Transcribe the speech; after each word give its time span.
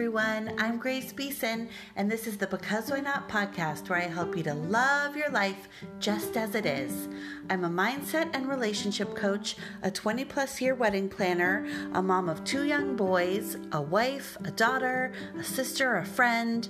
everyone. 0.00 0.54
I'm 0.56 0.78
Grace 0.78 1.12
Beeson, 1.12 1.68
and 1.94 2.10
this 2.10 2.26
is 2.26 2.38
the 2.38 2.46
Because 2.46 2.90
Why 2.90 3.00
Not 3.00 3.28
podcast 3.28 3.90
where 3.90 3.98
I 3.98 4.04
help 4.04 4.34
you 4.34 4.42
to 4.44 4.54
love 4.54 5.14
your 5.14 5.28
life 5.28 5.68
just 5.98 6.38
as 6.38 6.54
it 6.54 6.64
is. 6.64 7.06
I'm 7.50 7.64
a 7.64 7.68
mindset 7.68 8.30
and 8.32 8.48
relationship 8.48 9.14
coach, 9.14 9.56
a 9.82 9.90
20 9.90 10.24
plus 10.24 10.58
year 10.58 10.74
wedding 10.74 11.10
planner, 11.10 11.66
a 11.92 12.00
mom 12.00 12.30
of 12.30 12.42
two 12.44 12.64
young 12.64 12.96
boys, 12.96 13.58
a 13.72 13.82
wife, 13.82 14.38
a 14.42 14.50
daughter, 14.50 15.12
a 15.38 15.44
sister, 15.44 15.98
a 15.98 16.06
friend, 16.06 16.66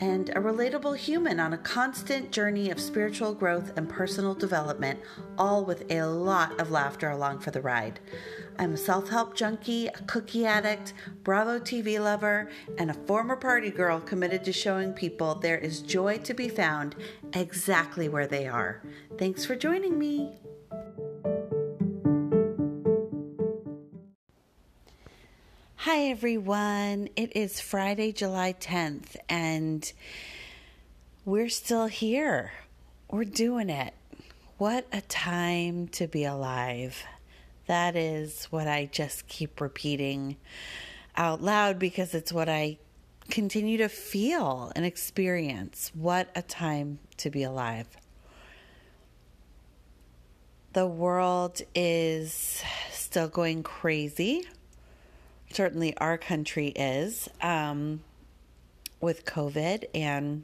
and 0.00 0.30
a 0.30 0.34
relatable 0.34 0.96
human 0.96 1.38
on 1.38 1.52
a 1.52 1.58
constant 1.58 2.30
journey 2.32 2.70
of 2.70 2.80
spiritual 2.80 3.34
growth 3.34 3.72
and 3.76 3.88
personal 3.88 4.34
development, 4.34 4.98
all 5.38 5.64
with 5.64 5.90
a 5.90 6.02
lot 6.04 6.58
of 6.60 6.70
laughter 6.70 7.10
along 7.10 7.38
for 7.38 7.50
the 7.50 7.60
ride. 7.60 8.00
I'm 8.58 8.74
a 8.74 8.76
self 8.76 9.08
help 9.08 9.34
junkie, 9.34 9.88
a 9.88 10.02
cookie 10.06 10.46
addict, 10.46 10.94
Bravo 11.22 11.58
TV 11.58 11.98
lover, 11.98 12.50
and 12.78 12.90
a 12.90 12.94
former 12.94 13.36
party 13.36 13.70
girl 13.70 14.00
committed 14.00 14.44
to 14.44 14.52
showing 14.52 14.92
people 14.92 15.34
there 15.34 15.58
is 15.58 15.80
joy 15.80 16.18
to 16.18 16.34
be 16.34 16.48
found 16.48 16.94
exactly 17.32 18.08
where 18.08 18.26
they 18.26 18.46
are. 18.46 18.82
Thanks 19.18 19.44
for 19.44 19.56
joining 19.56 19.98
me. 19.98 20.43
Hi, 25.84 26.04
everyone. 26.04 27.10
It 27.14 27.36
is 27.36 27.60
Friday, 27.60 28.10
July 28.10 28.54
10th, 28.54 29.16
and 29.28 29.92
we're 31.26 31.50
still 31.50 31.88
here. 31.88 32.52
We're 33.10 33.24
doing 33.24 33.68
it. 33.68 33.92
What 34.56 34.86
a 34.94 35.02
time 35.02 35.88
to 35.88 36.06
be 36.06 36.24
alive. 36.24 37.04
That 37.66 37.96
is 37.96 38.46
what 38.46 38.66
I 38.66 38.88
just 38.90 39.28
keep 39.28 39.60
repeating 39.60 40.38
out 41.18 41.42
loud 41.42 41.78
because 41.78 42.14
it's 42.14 42.32
what 42.32 42.48
I 42.48 42.78
continue 43.28 43.76
to 43.76 43.90
feel 43.90 44.72
and 44.74 44.86
experience. 44.86 45.92
What 45.94 46.30
a 46.34 46.40
time 46.40 46.98
to 47.18 47.28
be 47.28 47.42
alive. 47.42 47.88
The 50.72 50.86
world 50.86 51.60
is 51.74 52.62
still 52.90 53.28
going 53.28 53.62
crazy. 53.62 54.46
Certainly, 55.54 55.96
our 55.98 56.18
country 56.18 56.66
is 56.70 57.28
um, 57.40 58.02
with 59.00 59.24
COVID, 59.24 59.84
and 59.94 60.42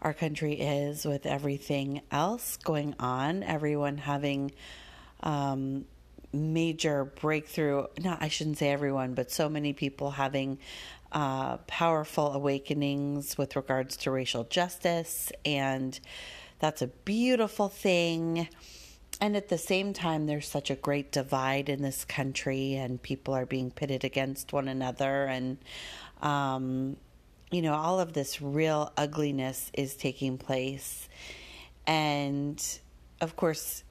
our 0.00 0.12
country 0.12 0.54
is 0.54 1.04
with 1.04 1.26
everything 1.26 2.02
else 2.10 2.56
going 2.56 2.96
on. 2.98 3.44
Everyone 3.44 3.98
having 3.98 4.50
um, 5.20 5.84
major 6.32 7.04
breakthrough. 7.04 7.86
No, 8.02 8.16
I 8.18 8.26
shouldn't 8.26 8.58
say 8.58 8.70
everyone, 8.70 9.14
but 9.14 9.30
so 9.30 9.48
many 9.48 9.72
people 9.72 10.10
having 10.10 10.58
uh, 11.12 11.58
powerful 11.68 12.32
awakenings 12.32 13.38
with 13.38 13.54
regards 13.54 13.96
to 13.98 14.10
racial 14.10 14.42
justice, 14.42 15.30
and 15.44 16.00
that's 16.58 16.82
a 16.82 16.88
beautiful 16.88 17.68
thing. 17.68 18.48
And 19.22 19.36
at 19.36 19.46
the 19.46 19.56
same 19.56 19.92
time, 19.92 20.26
there's 20.26 20.48
such 20.48 20.68
a 20.68 20.74
great 20.74 21.12
divide 21.12 21.68
in 21.68 21.80
this 21.80 22.04
country, 22.04 22.74
and 22.74 23.00
people 23.00 23.34
are 23.34 23.46
being 23.46 23.70
pitted 23.70 24.02
against 24.02 24.52
one 24.52 24.66
another. 24.66 25.26
And, 25.26 25.58
um, 26.20 26.96
you 27.52 27.62
know, 27.62 27.74
all 27.74 28.00
of 28.00 28.14
this 28.14 28.42
real 28.42 28.92
ugliness 28.96 29.70
is 29.74 29.94
taking 29.94 30.38
place. 30.38 31.08
And 31.86 32.60
of 33.20 33.36
course, 33.36 33.84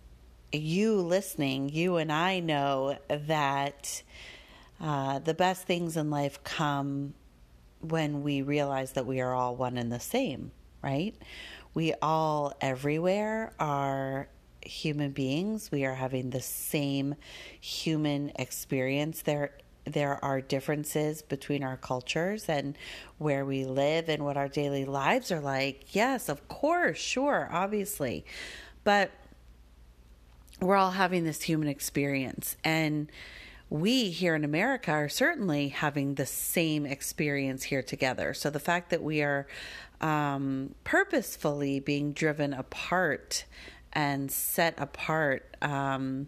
you 0.51 0.95
listening, 0.95 1.69
you 1.69 1.95
and 1.95 2.11
I 2.11 2.41
know 2.41 2.97
that 3.07 4.03
uh, 4.81 5.19
the 5.19 5.33
best 5.33 5.65
things 5.65 5.95
in 5.95 6.09
life 6.09 6.43
come 6.43 7.13
when 7.79 8.21
we 8.21 8.41
realize 8.41 8.91
that 8.91 9.05
we 9.05 9.21
are 9.21 9.33
all 9.33 9.55
one 9.55 9.77
and 9.77 9.93
the 9.93 10.01
same, 10.01 10.51
right? 10.81 11.15
We 11.73 11.93
all, 12.01 12.53
everywhere, 12.59 13.53
are 13.61 14.27
human 14.65 15.11
beings. 15.11 15.71
We 15.71 15.85
are 15.85 15.95
having 15.95 16.29
the 16.29 16.41
same 16.41 17.15
human 17.59 18.31
experience. 18.35 19.21
There, 19.21 19.51
there 19.85 20.23
are 20.23 20.41
differences 20.41 21.21
between 21.21 21.63
our 21.63 21.77
cultures 21.77 22.47
and 22.47 22.77
where 23.17 23.45
we 23.45 23.65
live 23.65 24.09
and 24.09 24.23
what 24.23 24.37
our 24.37 24.47
daily 24.47 24.85
lives 24.85 25.31
are 25.31 25.41
like. 25.41 25.95
Yes, 25.95 26.29
of 26.29 26.47
course, 26.47 26.97
sure, 26.97 27.49
obviously. 27.51 28.25
But 28.83 29.11
we're 30.59 30.75
all 30.75 30.91
having 30.91 31.23
this 31.23 31.41
human 31.41 31.67
experience. 31.67 32.55
And 32.63 33.11
we 33.69 34.09
here 34.09 34.35
in 34.35 34.43
America 34.43 34.91
are 34.91 35.09
certainly 35.09 35.69
having 35.69 36.15
the 36.15 36.25
same 36.25 36.85
experience 36.85 37.63
here 37.63 37.81
together. 37.81 38.33
So 38.33 38.49
the 38.49 38.59
fact 38.59 38.89
that 38.89 39.01
we 39.01 39.21
are 39.21 39.47
um, 40.01 40.75
purposefully 40.83 41.79
being 41.79 42.11
driven 42.11 42.53
apart 42.53 43.45
and 43.93 44.31
set 44.31 44.73
apart, 44.77 45.55
um, 45.61 46.27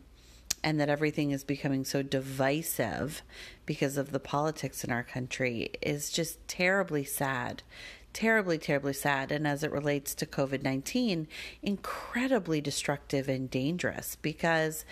and 0.63 0.79
that 0.79 0.89
everything 0.89 1.31
is 1.31 1.43
becoming 1.43 1.83
so 1.83 2.01
divisive 2.01 3.21
because 3.65 3.97
of 3.97 4.11
the 4.11 4.19
politics 4.19 4.83
in 4.83 4.91
our 4.91 5.03
country 5.03 5.71
is 5.81 6.09
just 6.09 6.45
terribly 6.47 7.03
sad 7.03 7.63
terribly, 8.13 8.57
terribly 8.57 8.93
sad. 8.93 9.31
And 9.31 9.45
as 9.45 9.63
it 9.63 9.71
relates 9.71 10.15
to 10.15 10.25
COVID 10.25 10.63
19, 10.63 11.27
incredibly 11.61 12.61
destructive 12.61 13.27
and 13.27 13.49
dangerous 13.49 14.15
because 14.21 14.85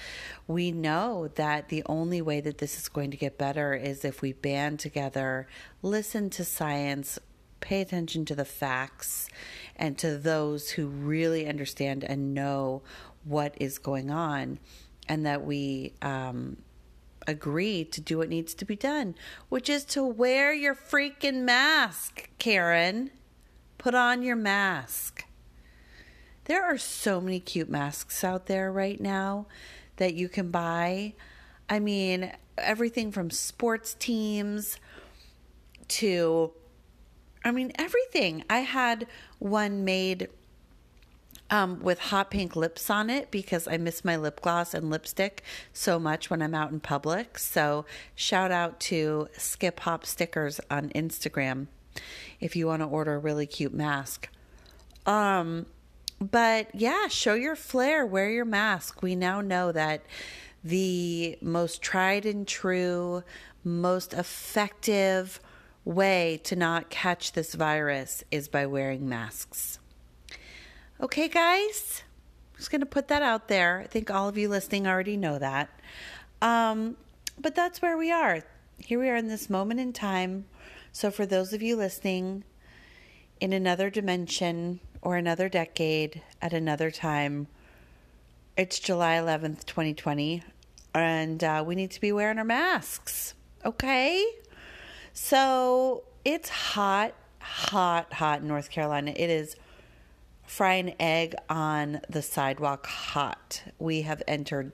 we 0.48 0.72
know 0.72 1.30
that 1.36 1.70
the 1.70 1.84
only 1.86 2.22
way 2.22 2.42
that 2.42 2.58
this 2.58 2.78
is 2.78 2.90
going 2.90 3.12
to 3.12 3.18
get 3.18 3.38
better 3.38 3.74
is 3.74 4.03
if 4.03 4.22
we 4.22 4.34
band 4.34 4.80
together, 4.80 5.48
listen 5.82 6.30
to 6.32 6.44
science, 6.44 7.20
pay 7.62 7.82
attention 7.82 8.26
to 8.26 8.36
the 8.36 8.46
facts, 8.46 9.30
and 9.76 9.98
to 10.00 10.18
those 10.18 10.72
who 10.72 10.88
really 10.88 11.48
understand 11.48 12.04
and 12.04 12.34
know 12.34 12.82
what 13.24 13.56
is 13.60 13.78
going 13.78 14.12
on, 14.12 14.60
and 15.08 15.26
that 15.26 15.46
we, 15.46 15.94
um, 16.02 16.58
agree 17.28 17.84
to 17.86 18.02
do 18.02 18.18
what 18.18 18.30
needs 18.30 18.54
to 18.56 18.66
be 18.66 18.76
done, 18.76 19.16
which 19.50 19.70
is 19.70 19.86
to 19.86 20.04
wear 20.04 20.54
your 20.54 20.76
freaking 20.76 21.44
mask, 21.44 22.30
Karen. 22.40 23.12
Put 23.78 23.96
on 23.96 24.22
your 24.22 24.36
mask. 24.36 25.26
There 26.46 26.64
are 26.64 26.78
so 26.78 27.22
many 27.22 27.40
cute 27.40 27.70
masks 27.70 28.24
out 28.24 28.48
there 28.48 28.72
right 28.72 29.00
now 29.00 29.48
that 29.98 30.16
you 30.16 30.28
can 30.30 30.52
buy. 30.52 31.14
I 31.70 31.80
mean, 31.80 32.32
everything 32.58 33.12
from 33.12 33.30
sports 33.30 33.96
teams 33.98 34.78
to, 35.90 36.52
I 37.44 37.52
mean, 37.52 37.72
everything. 37.75 38.44
I 38.50 38.59
had 38.59 39.07
one 39.40 39.84
made 39.84 40.29
um, 41.50 41.81
with 41.81 42.00
hot 42.00 42.31
pink 42.31 42.56
lips 42.56 42.90
on 42.90 43.09
it 43.09 43.29
because 43.29 43.68
I 43.68 43.78
miss 43.78 44.06
my 44.06 44.16
lip 44.16 44.41
gloss 44.41 44.74
and 44.74 44.90
lipstick 44.90 45.44
so 45.74 46.00
much 46.00 46.29
when 46.29 46.41
I'm 46.41 46.56
out 46.56 46.72
in 46.72 46.79
public. 46.79 47.38
So, 47.38 47.85
shout 48.16 48.52
out 48.52 48.79
to 48.81 49.28
Skip 49.38 49.81
Hop 49.81 50.06
Stickers 50.06 50.62
on 50.69 50.90
Instagram 50.90 51.68
if 52.40 52.56
you 52.56 52.68
want 52.68 52.81
to 52.81 52.88
order 52.88 53.16
a 53.16 53.19
really 53.19 53.46
cute 53.46 53.73
mask. 53.73 54.29
Um, 55.06 55.66
but 56.19 56.73
yeah, 56.73 57.08
show 57.08 57.34
your 57.34 57.56
flair, 57.56 58.06
wear 58.06 58.29
your 58.29 58.46
mask. 58.46 59.02
We 59.02 59.16
now 59.16 59.41
know 59.41 59.72
that 59.72 60.03
the 60.63 61.38
most 61.41 61.81
tried 61.81 62.25
and 62.25 62.47
true, 62.47 63.23
most 63.63 64.13
effective 64.13 65.40
way 65.84 66.40
to 66.44 66.56
not 66.56 66.90
catch 66.90 67.34
this 67.34 67.53
virus 67.53 68.24
is 68.31 68.47
by 68.47 68.66
wearing 68.66 69.08
masks. 69.08 69.80
Okay, 71.00 71.28
guys? 71.28 72.03
I'm 72.53 72.58
just 72.58 72.72
going 72.72 72.81
to 72.81 72.86
put 72.86 73.08
that 73.08 73.24
out 73.24 73.47
there. 73.47 73.80
I 73.80 73.88
think 73.88 74.12
all 74.12 74.30
of 74.30 74.38
you 74.38 74.50
listening 74.50 74.88
already 74.88 75.18
know 75.18 75.40
that. 75.40 75.70
Um, 76.41 76.97
but 77.40 77.56
that's 77.56 77.82
where 77.82 77.97
we 77.97 78.11
are. 78.11 78.44
Here 78.78 79.00
we 79.00 79.09
are 79.09 79.16
in 79.16 79.28
this 79.28 79.50
moment 79.50 79.79
in 79.79 79.94
time. 79.94 80.46
So, 80.91 81.09
for 81.09 81.26
those 81.26 81.53
of 81.53 81.61
you 81.61 81.76
listening 81.76 82.44
in 83.40 83.53
another 83.53 83.90
dimension 83.90 84.79
or 85.02 85.16
another 85.16 85.50
decade 85.50 86.22
at 86.41 86.53
another 86.53 86.91
time, 86.91 87.47
it's 88.58 88.78
July 88.79 89.16
11th, 89.16 89.66
2020, 89.66 90.44
and 90.94 91.44
uh, 91.44 91.64
we 91.66 91.76
need 91.76 91.91
to 91.91 92.02
be 92.02 92.11
wearing 92.11 92.38
our 92.38 92.44
masks. 92.44 93.34
Okay? 93.66 94.23
So, 95.13 96.03
it's 96.23 96.49
hot, 96.49 97.13
hot, 97.40 98.13
hot 98.13 98.41
in 98.41 98.47
North 98.47 98.69
Carolina. 98.69 99.13
It 99.16 99.29
is 99.29 99.55
fry 100.46 100.73
an 100.73 100.93
egg 100.99 101.35
on 101.49 102.02
the 102.09 102.22
sidewalk 102.22 102.85
hot. 102.85 103.63
We 103.79 104.03
have 104.03 104.22
entered 104.28 104.72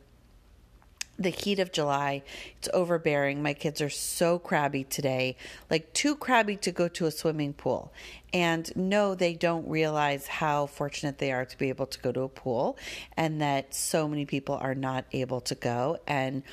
the 1.19 1.29
heat 1.29 1.59
of 1.59 1.71
July. 1.71 2.23
It's 2.57 2.69
overbearing. 2.73 3.41
My 3.41 3.53
kids 3.53 3.81
are 3.81 3.89
so 3.89 4.37
crabby 4.39 4.83
today, 4.83 5.35
like 5.69 5.93
too 5.93 6.15
crabby 6.15 6.55
to 6.57 6.71
go 6.71 6.87
to 6.89 7.05
a 7.05 7.11
swimming 7.11 7.53
pool. 7.53 7.91
And 8.33 8.71
no, 8.75 9.15
they 9.15 9.33
don't 9.33 9.67
realize 9.67 10.27
how 10.27 10.67
fortunate 10.67 11.17
they 11.17 11.31
are 11.31 11.45
to 11.45 11.57
be 11.57 11.69
able 11.69 11.87
to 11.87 11.99
go 11.99 12.11
to 12.11 12.21
a 12.21 12.29
pool 12.29 12.77
and 13.15 13.41
that 13.41 13.73
so 13.73 14.07
many 14.07 14.25
people 14.25 14.55
are 14.55 14.75
not 14.75 15.05
able 15.11 15.41
to 15.41 15.55
go. 15.55 15.97
And 16.07 16.43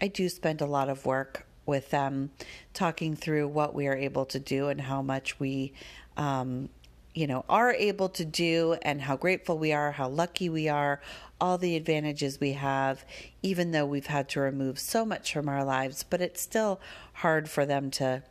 I 0.00 0.08
do 0.08 0.28
spend 0.28 0.60
a 0.60 0.66
lot 0.66 0.88
of 0.88 1.06
work 1.06 1.47
with 1.68 1.90
them, 1.90 2.30
talking 2.74 3.14
through 3.14 3.46
what 3.46 3.74
we 3.74 3.86
are 3.86 3.94
able 3.94 4.24
to 4.24 4.40
do 4.40 4.68
and 4.68 4.80
how 4.80 5.02
much 5.02 5.38
we, 5.38 5.72
um, 6.16 6.68
you 7.14 7.26
know, 7.26 7.44
are 7.48 7.72
able 7.72 8.08
to 8.08 8.24
do 8.24 8.76
and 8.82 9.02
how 9.02 9.16
grateful 9.16 9.58
we 9.58 9.72
are, 9.72 9.92
how 9.92 10.08
lucky 10.08 10.48
we 10.48 10.68
are, 10.68 11.00
all 11.40 11.58
the 11.58 11.76
advantages 11.76 12.40
we 12.40 12.52
have, 12.52 13.04
even 13.42 13.70
though 13.70 13.86
we've 13.86 14.06
had 14.06 14.28
to 14.30 14.40
remove 14.40 14.78
so 14.78 15.04
much 15.04 15.32
from 15.32 15.48
our 15.48 15.62
lives, 15.62 16.02
but 16.02 16.20
it's 16.20 16.40
still 16.40 16.80
hard 17.12 17.48
for 17.48 17.64
them 17.64 17.90
to, 17.90 18.22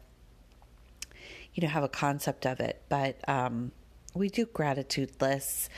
you 1.54 1.62
know, 1.62 1.70
have 1.70 1.84
a 1.84 1.90
concept 1.90 2.46
of 2.46 2.60
it. 2.60 2.82
But 2.90 3.18
um, 3.30 3.72
we 4.14 4.30
do 4.30 4.46
gratitude 4.46 5.12
lists 5.22 5.70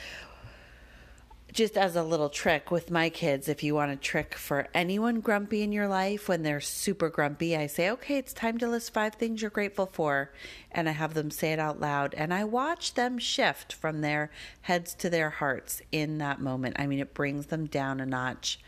just 1.52 1.76
as 1.76 1.96
a 1.96 2.02
little 2.02 2.28
trick 2.28 2.70
with 2.70 2.90
my 2.90 3.10
kids, 3.10 3.48
if 3.48 3.62
you 3.62 3.74
want 3.74 3.92
a 3.92 3.96
trick 3.96 4.34
for 4.34 4.68
anyone 4.74 5.20
grumpy 5.20 5.62
in 5.62 5.72
your 5.72 5.88
life 5.88 6.28
when 6.28 6.42
they're 6.42 6.60
super 6.60 7.08
grumpy, 7.08 7.56
I 7.56 7.66
say, 7.66 7.90
okay, 7.90 8.16
it's 8.16 8.32
time 8.32 8.58
to 8.58 8.68
list 8.68 8.92
five 8.92 9.14
things 9.14 9.42
you're 9.42 9.50
grateful 9.50 9.86
for. 9.86 10.32
And 10.70 10.88
I 10.88 10.92
have 10.92 11.14
them 11.14 11.30
say 11.30 11.52
it 11.52 11.58
out 11.58 11.80
loud. 11.80 12.14
And 12.14 12.32
I 12.32 12.44
watch 12.44 12.94
them 12.94 13.18
shift 13.18 13.72
from 13.72 14.00
their 14.00 14.30
heads 14.62 14.94
to 14.94 15.10
their 15.10 15.30
hearts 15.30 15.82
in 15.90 16.18
that 16.18 16.40
moment. 16.40 16.76
I 16.78 16.86
mean, 16.86 17.00
it 17.00 17.14
brings 17.14 17.46
them 17.46 17.66
down 17.66 18.00
a 18.00 18.06
notch 18.06 18.60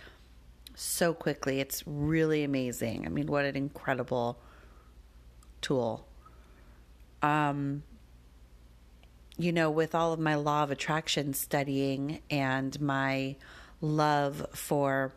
so 0.75 1.15
quickly. 1.15 1.61
It's 1.61 1.85
really 1.87 2.43
amazing. 2.43 3.07
I 3.07 3.09
mean, 3.09 3.27
what 3.27 3.45
an 3.45 3.57
incredible 3.57 4.39
tool. 5.61 6.07
Um, 7.23 7.85
you 9.39 9.53
know, 9.53 9.71
with 9.71 9.95
all 9.95 10.13
of 10.13 10.21
my 10.21 10.35
law 10.35 10.63
of 10.63 10.71
attraction 10.71 11.35
studying 11.35 12.21
and 12.31 12.81
my 12.81 13.37
love 13.81 14.47
for 14.55 15.13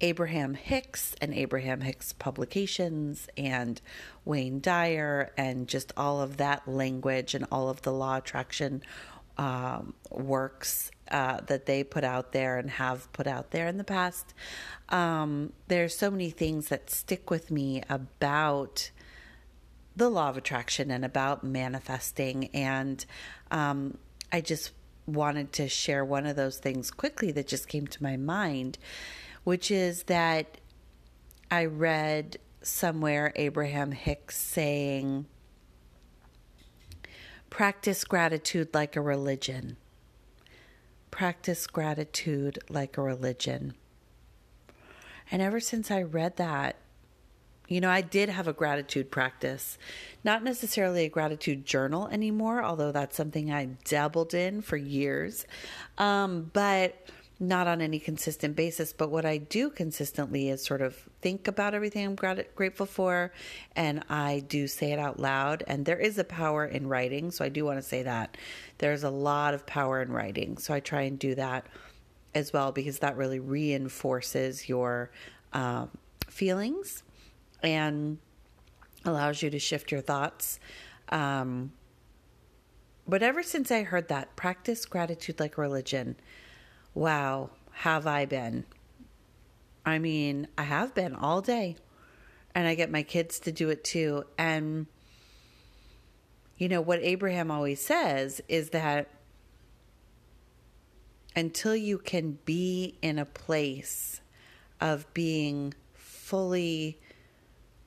Abraham 0.00 0.54
Hicks 0.54 1.14
and 1.20 1.32
Abraham 1.32 1.80
Hicks 1.80 2.12
publications 2.12 3.28
and 3.36 3.80
Wayne 4.24 4.60
Dyer 4.60 5.32
and 5.36 5.68
just 5.68 5.92
all 5.96 6.20
of 6.20 6.36
that 6.36 6.68
language 6.68 7.34
and 7.34 7.46
all 7.50 7.68
of 7.68 7.82
the 7.82 7.92
law 7.92 8.18
attraction 8.18 8.82
um, 9.38 9.94
works 10.10 10.90
uh, 11.10 11.40
that 11.46 11.66
they 11.66 11.84
put 11.84 12.04
out 12.04 12.32
there 12.32 12.58
and 12.58 12.70
have 12.70 13.12
put 13.12 13.26
out 13.26 13.50
there 13.50 13.66
in 13.66 13.78
the 13.78 13.84
past. 13.84 14.34
Um, 14.88 15.52
there's 15.68 15.96
so 15.96 16.10
many 16.10 16.30
things 16.30 16.68
that 16.68 16.90
stick 16.90 17.30
with 17.30 17.50
me 17.50 17.82
about 17.88 18.90
the 19.96 20.08
law 20.08 20.28
of 20.28 20.36
attraction 20.36 20.90
and 20.90 21.04
about 21.04 21.44
manifesting. 21.44 22.46
And 22.54 23.04
um, 23.50 23.98
I 24.32 24.40
just 24.40 24.72
wanted 25.06 25.52
to 25.52 25.68
share 25.68 26.04
one 26.04 26.26
of 26.26 26.36
those 26.36 26.58
things 26.58 26.90
quickly 26.90 27.30
that 27.32 27.46
just 27.46 27.68
came 27.68 27.86
to 27.86 28.02
my 28.02 28.16
mind, 28.16 28.78
which 29.44 29.70
is 29.70 30.04
that 30.04 30.58
I 31.50 31.66
read 31.66 32.38
somewhere 32.62 33.32
Abraham 33.36 33.92
Hicks 33.92 34.36
saying, 34.36 35.26
practice 37.50 38.04
gratitude 38.04 38.68
like 38.74 38.96
a 38.96 39.00
religion. 39.00 39.76
Practice 41.10 41.66
gratitude 41.66 42.58
like 42.68 42.96
a 42.96 43.02
religion. 43.02 43.74
And 45.30 45.40
ever 45.40 45.60
since 45.60 45.90
I 45.90 46.02
read 46.02 46.36
that, 46.38 46.76
you 47.68 47.80
know, 47.80 47.90
I 47.90 48.02
did 48.02 48.28
have 48.28 48.46
a 48.46 48.52
gratitude 48.52 49.10
practice, 49.10 49.78
not 50.22 50.42
necessarily 50.42 51.04
a 51.04 51.08
gratitude 51.08 51.64
journal 51.64 52.08
anymore, 52.08 52.62
although 52.62 52.92
that's 52.92 53.16
something 53.16 53.52
I 53.52 53.70
dabbled 53.84 54.34
in 54.34 54.60
for 54.60 54.76
years, 54.76 55.46
um, 55.96 56.50
but 56.52 57.08
not 57.40 57.66
on 57.66 57.80
any 57.80 57.98
consistent 57.98 58.54
basis. 58.54 58.92
But 58.92 59.10
what 59.10 59.24
I 59.24 59.38
do 59.38 59.70
consistently 59.70 60.50
is 60.50 60.62
sort 60.62 60.82
of 60.82 60.94
think 61.20 61.48
about 61.48 61.74
everything 61.74 62.04
I'm 62.04 62.14
grat- 62.14 62.54
grateful 62.54 62.86
for, 62.86 63.32
and 63.74 64.04
I 64.10 64.44
do 64.46 64.66
say 64.68 64.92
it 64.92 64.98
out 64.98 65.18
loud. 65.18 65.64
And 65.66 65.86
there 65.86 65.98
is 65.98 66.18
a 66.18 66.24
power 66.24 66.66
in 66.66 66.86
writing, 66.86 67.30
so 67.30 67.44
I 67.44 67.48
do 67.48 67.64
want 67.64 67.78
to 67.78 67.82
say 67.82 68.02
that 68.02 68.36
there's 68.78 69.04
a 69.04 69.10
lot 69.10 69.54
of 69.54 69.66
power 69.66 70.02
in 70.02 70.12
writing. 70.12 70.58
So 70.58 70.74
I 70.74 70.80
try 70.80 71.02
and 71.02 71.18
do 71.18 71.34
that 71.34 71.66
as 72.34 72.52
well 72.52 72.72
because 72.72 72.98
that 72.98 73.16
really 73.16 73.38
reinforces 73.38 74.68
your 74.68 75.10
um, 75.52 75.88
feelings 76.28 77.02
and 77.64 78.18
allows 79.04 79.42
you 79.42 79.50
to 79.50 79.58
shift 79.58 79.90
your 79.90 80.02
thoughts. 80.02 80.60
Um, 81.08 81.72
but 83.08 83.22
ever 83.22 83.42
since 83.42 83.70
I 83.70 83.82
heard 83.82 84.08
that, 84.08 84.36
practice 84.36 84.86
gratitude 84.86 85.40
like 85.40 85.58
religion, 85.58 86.16
wow, 86.94 87.50
have 87.72 88.06
I 88.06 88.26
been? 88.26 88.64
I 89.84 89.98
mean, 89.98 90.48
I 90.56 90.62
have 90.62 90.94
been 90.94 91.14
all 91.14 91.40
day. 91.40 91.76
And 92.54 92.68
I 92.68 92.76
get 92.76 92.90
my 92.90 93.02
kids 93.02 93.40
to 93.40 93.52
do 93.52 93.68
it 93.70 93.82
too. 93.82 94.24
And, 94.38 94.86
you 96.56 96.68
know, 96.68 96.80
what 96.80 97.00
Abraham 97.02 97.50
always 97.50 97.84
says 97.84 98.40
is 98.48 98.70
that 98.70 99.08
until 101.34 101.74
you 101.74 101.98
can 101.98 102.38
be 102.44 102.96
in 103.02 103.18
a 103.18 103.24
place 103.24 104.20
of 104.80 105.12
being 105.14 105.74
fully 105.94 107.00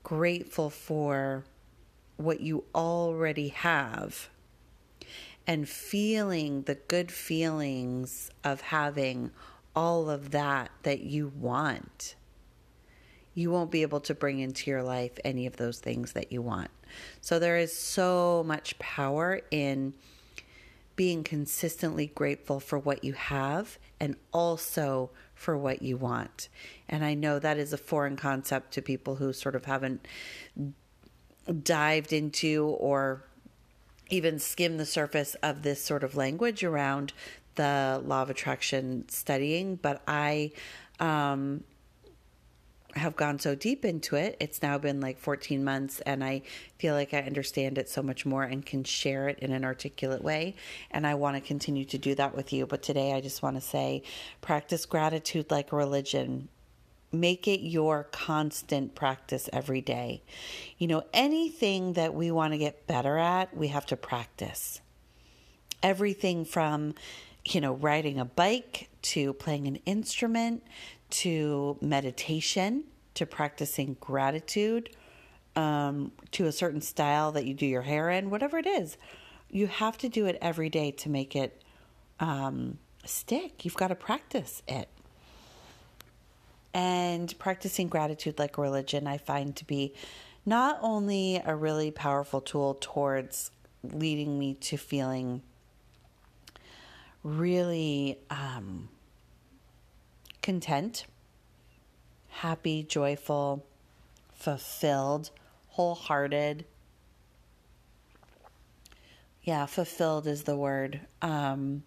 grateful 0.08 0.70
for 0.70 1.44
what 2.16 2.40
you 2.40 2.64
already 2.74 3.50
have 3.50 4.30
and 5.46 5.68
feeling 5.68 6.62
the 6.62 6.76
good 6.76 7.12
feelings 7.12 8.32
of 8.42 8.62
having 8.62 9.30
all 9.76 10.10
of 10.10 10.32
that 10.32 10.72
that 10.84 11.02
you 11.02 11.34
want, 11.36 12.16
you 13.34 13.52
won't 13.52 13.70
be 13.70 13.82
able 13.82 14.00
to 14.00 14.16
bring 14.16 14.40
into 14.40 14.72
your 14.72 14.82
life 14.82 15.20
any 15.26 15.46
of 15.46 15.58
those 15.58 15.80
things 15.80 16.14
that 16.14 16.32
you 16.32 16.42
want. 16.42 16.72
So 17.20 17.38
there 17.38 17.58
is 17.58 17.78
so 17.78 18.46
much 18.48 18.80
power 18.80 19.42
in 19.52 19.94
being 20.96 21.22
consistently 21.22 22.08
grateful 22.08 22.62
for 22.62 22.80
what 22.80 23.04
you 23.04 23.12
have 23.12 23.78
and 24.00 24.16
also 24.32 25.10
for 25.38 25.58
what 25.58 25.82
you 25.82 25.96
want. 25.96 26.50
And 26.90 27.06
I 27.06 27.14
know 27.14 27.40
that 27.40 27.58
is 27.58 27.72
a 27.72 27.78
foreign 27.78 28.18
concept 28.18 28.74
to 28.74 28.82
people 28.82 29.16
who 29.16 29.32
sort 29.32 29.56
of 29.56 29.66
haven't 29.66 30.08
dived 31.64 32.12
into 32.12 32.66
or 32.80 33.24
even 34.10 34.40
skimmed 34.40 34.80
the 34.80 34.86
surface 34.86 35.36
of 35.36 35.62
this 35.62 35.82
sort 35.82 36.04
of 36.04 36.16
language 36.16 36.64
around 36.64 37.14
the 37.56 38.02
law 38.04 38.24
of 38.24 38.30
attraction 38.30 39.08
studying. 39.10 39.76
But 39.76 40.02
I 40.08 40.52
um, 41.00 41.64
have 42.98 43.16
gone 43.16 43.40
so 43.40 43.56
deep 43.56 43.86
into 43.86 44.16
it. 44.16 44.38
It's 44.40 44.62
now 44.62 44.78
been 44.78 45.00
like 45.00 45.18
14 45.18 45.64
months, 45.64 46.00
and 46.02 46.24
I 46.24 46.42
feel 46.78 46.94
like 46.94 47.14
I 47.14 47.20
understand 47.20 47.78
it 47.78 47.90
so 47.90 48.02
much 48.02 48.26
more 48.26 48.44
and 48.44 48.66
can 48.66 48.84
share 48.84 49.30
it 49.30 49.40
in 49.40 49.52
an 49.52 49.64
articulate 49.64 50.24
way. 50.24 50.56
And 50.92 51.08
I 51.08 51.16
want 51.16 51.36
to 51.36 51.42
continue 51.42 51.86
to 51.86 51.98
do 51.98 52.16
that 52.16 52.36
with 52.36 52.54
you. 52.54 52.66
But 52.66 52.82
today, 52.82 53.14
I 53.14 53.22
just 53.22 53.42
want 53.42 53.56
to 53.56 53.62
say 53.62 54.04
practice 54.42 54.86
gratitude 54.86 55.50
like 55.50 55.72
a 55.72 55.76
religion. 55.76 56.50
Make 57.12 57.48
it 57.48 57.62
your 57.62 58.04
constant 58.12 58.94
practice 58.94 59.50
every 59.54 59.82
day. 59.82 60.24
You 60.78 60.88
know, 60.88 61.04
anything 61.14 61.94
that 61.94 62.14
we 62.14 62.32
want 62.32 62.54
to 62.54 62.58
get 62.58 62.86
better 62.86 63.18
at, 63.18 63.56
we 63.56 63.70
have 63.70 63.86
to 63.88 63.96
practice. 63.96 64.82
Everything 65.82 66.44
from, 66.44 66.96
you 67.46 67.62
know, 67.62 67.74
riding 67.74 68.20
a 68.20 68.26
bike 68.26 68.90
to 69.04 69.32
playing 69.34 69.68
an 69.68 69.78
instrument 69.86 70.64
to 71.10 71.78
meditation, 71.82 72.84
to 73.14 73.26
practicing 73.26 73.98
gratitude, 74.00 74.90
um, 75.56 76.12
to 76.32 76.46
a 76.46 76.52
certain 76.52 76.82
style 76.82 77.32
that 77.32 77.46
you 77.46 77.54
do 77.54 77.66
your 77.66 77.82
hair 77.82 78.10
in, 78.10 78.30
whatever 78.30 78.58
it 78.58 78.68
is. 78.68 78.98
You 79.50 79.68
have 79.68 79.98
to 80.00 80.10
do 80.10 80.26
it 80.26 80.38
every 80.42 80.70
day 80.70 80.92
to 80.92 81.10
make 81.10 81.36
it 81.36 81.62
um, 82.20 82.78
stick. 83.06 83.66
You've 83.66 83.76
got 83.76 83.88
to 83.88 83.96
practice 83.96 84.62
it. 84.68 84.90
And 86.74 87.38
practicing 87.40 87.88
gratitude 87.88 88.38
like 88.38 88.58
religion, 88.58 89.08
I 89.08 89.18
find 89.18 89.56
to 89.56 89.66
be 89.66 89.94
not 90.46 90.78
only 90.82 91.42
a 91.44 91.56
really 91.56 91.92
powerful 91.92 92.40
tool 92.40 92.78
towards 92.80 93.52
leading 93.84 94.38
me 94.38 94.54
to 94.56 94.78
feeling 94.78 95.42
really 97.24 98.20
um, 98.30 98.90
content, 100.48 101.06
happy, 102.30 102.82
joyful, 102.82 103.66
fulfilled, 104.34 105.30
wholehearted. 105.68 106.64
Yeah, 109.44 109.66
fulfilled 109.66 110.26
is 110.26 110.44
the 110.44 110.56
word. 110.56 111.02
Um, 111.22 111.84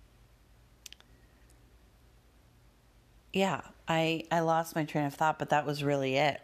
yeah, 3.33 3.63
I 3.89 4.25
I 4.31 4.41
lost 4.41 4.77
my 4.77 4.85
train 4.85 5.07
of 5.07 5.15
thought, 5.15 5.39
but 5.39 5.49
that 5.49 5.65
was 5.65 5.83
really 5.83 6.17
it. 6.17 6.43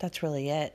That's 0.00 0.24
really 0.24 0.48
it. 0.50 0.74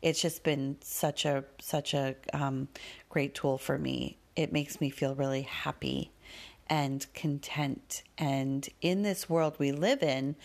It's 0.00 0.22
just 0.22 0.44
been 0.44 0.76
such 0.80 1.24
a 1.24 1.42
such 1.60 1.92
a 1.92 2.14
um, 2.32 2.68
great 3.08 3.34
tool 3.34 3.58
for 3.58 3.76
me. 3.76 4.16
It 4.36 4.52
makes 4.52 4.80
me 4.80 4.90
feel 4.90 5.16
really 5.16 5.42
happy 5.42 6.12
and 6.70 7.12
content. 7.14 8.04
And 8.16 8.66
in 8.80 9.02
this 9.02 9.28
world 9.28 9.56
we 9.58 9.72
live 9.72 10.02
in, 10.04 10.36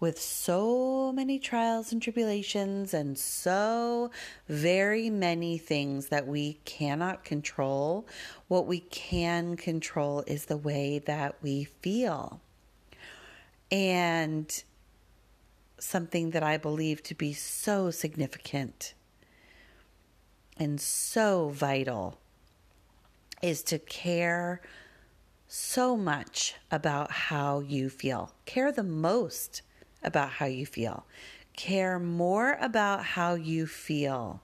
with 0.00 0.20
so 0.20 1.12
many 1.12 1.38
trials 1.38 1.92
and 1.92 2.02
tribulations 2.02 2.94
and 2.94 3.18
so 3.18 4.10
very 4.48 5.10
many 5.10 5.58
things 5.58 6.08
that 6.08 6.26
we 6.26 6.54
cannot 6.64 7.22
control, 7.22 8.06
what 8.48 8.66
we 8.66 8.80
can 8.80 9.56
control 9.56 10.24
is 10.26 10.46
the 10.46 10.56
way 10.56 10.98
that 11.00 11.36
we 11.42 11.64
feel. 11.64 12.40
And 13.70 14.62
something 15.78 16.30
that 16.30 16.42
I 16.42 16.56
believe 16.56 17.02
to 17.04 17.14
be 17.14 17.34
so 17.34 17.90
significant 17.90 18.94
and 20.56 20.80
so 20.80 21.50
vital 21.50 22.18
is 23.42 23.62
to 23.64 23.78
care 23.78 24.62
so 25.54 25.96
much 25.96 26.56
about 26.68 27.12
how 27.12 27.60
you 27.60 27.88
feel. 27.88 28.32
Care 28.44 28.72
the 28.72 28.82
most 28.82 29.62
about 30.02 30.28
how 30.30 30.46
you 30.46 30.66
feel. 30.66 31.06
Care 31.54 32.00
more 32.00 32.58
about 32.60 33.04
how 33.04 33.34
you 33.34 33.64
feel 33.64 34.42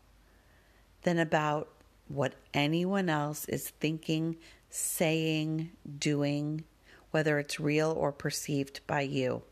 than 1.02 1.18
about 1.18 1.68
what 2.06 2.34
anyone 2.54 3.08
else 3.08 3.44
is 3.46 3.70
thinking, 3.70 4.36
saying, 4.68 5.72
doing, 5.98 6.62
whether 7.10 7.40
it's 7.40 7.58
real 7.58 7.90
or 7.90 8.12
perceived 8.12 8.80
by 8.86 9.00
you. 9.00 9.42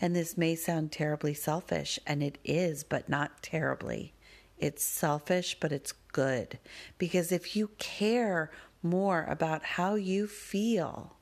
And 0.00 0.16
this 0.16 0.36
may 0.36 0.56
sound 0.56 0.90
terribly 0.90 1.32
selfish, 1.32 2.00
and 2.04 2.24
it 2.24 2.38
is, 2.44 2.82
but 2.82 3.08
not 3.08 3.40
terribly. 3.40 4.14
It's 4.58 4.82
selfish, 4.82 5.56
but 5.60 5.70
it's 5.70 5.92
good. 5.92 6.58
Because 6.98 7.30
if 7.30 7.54
you 7.54 7.70
care 7.78 8.50
more 8.82 9.26
about 9.28 9.62
how 9.62 9.94
you 9.94 10.26
feel 10.26 11.16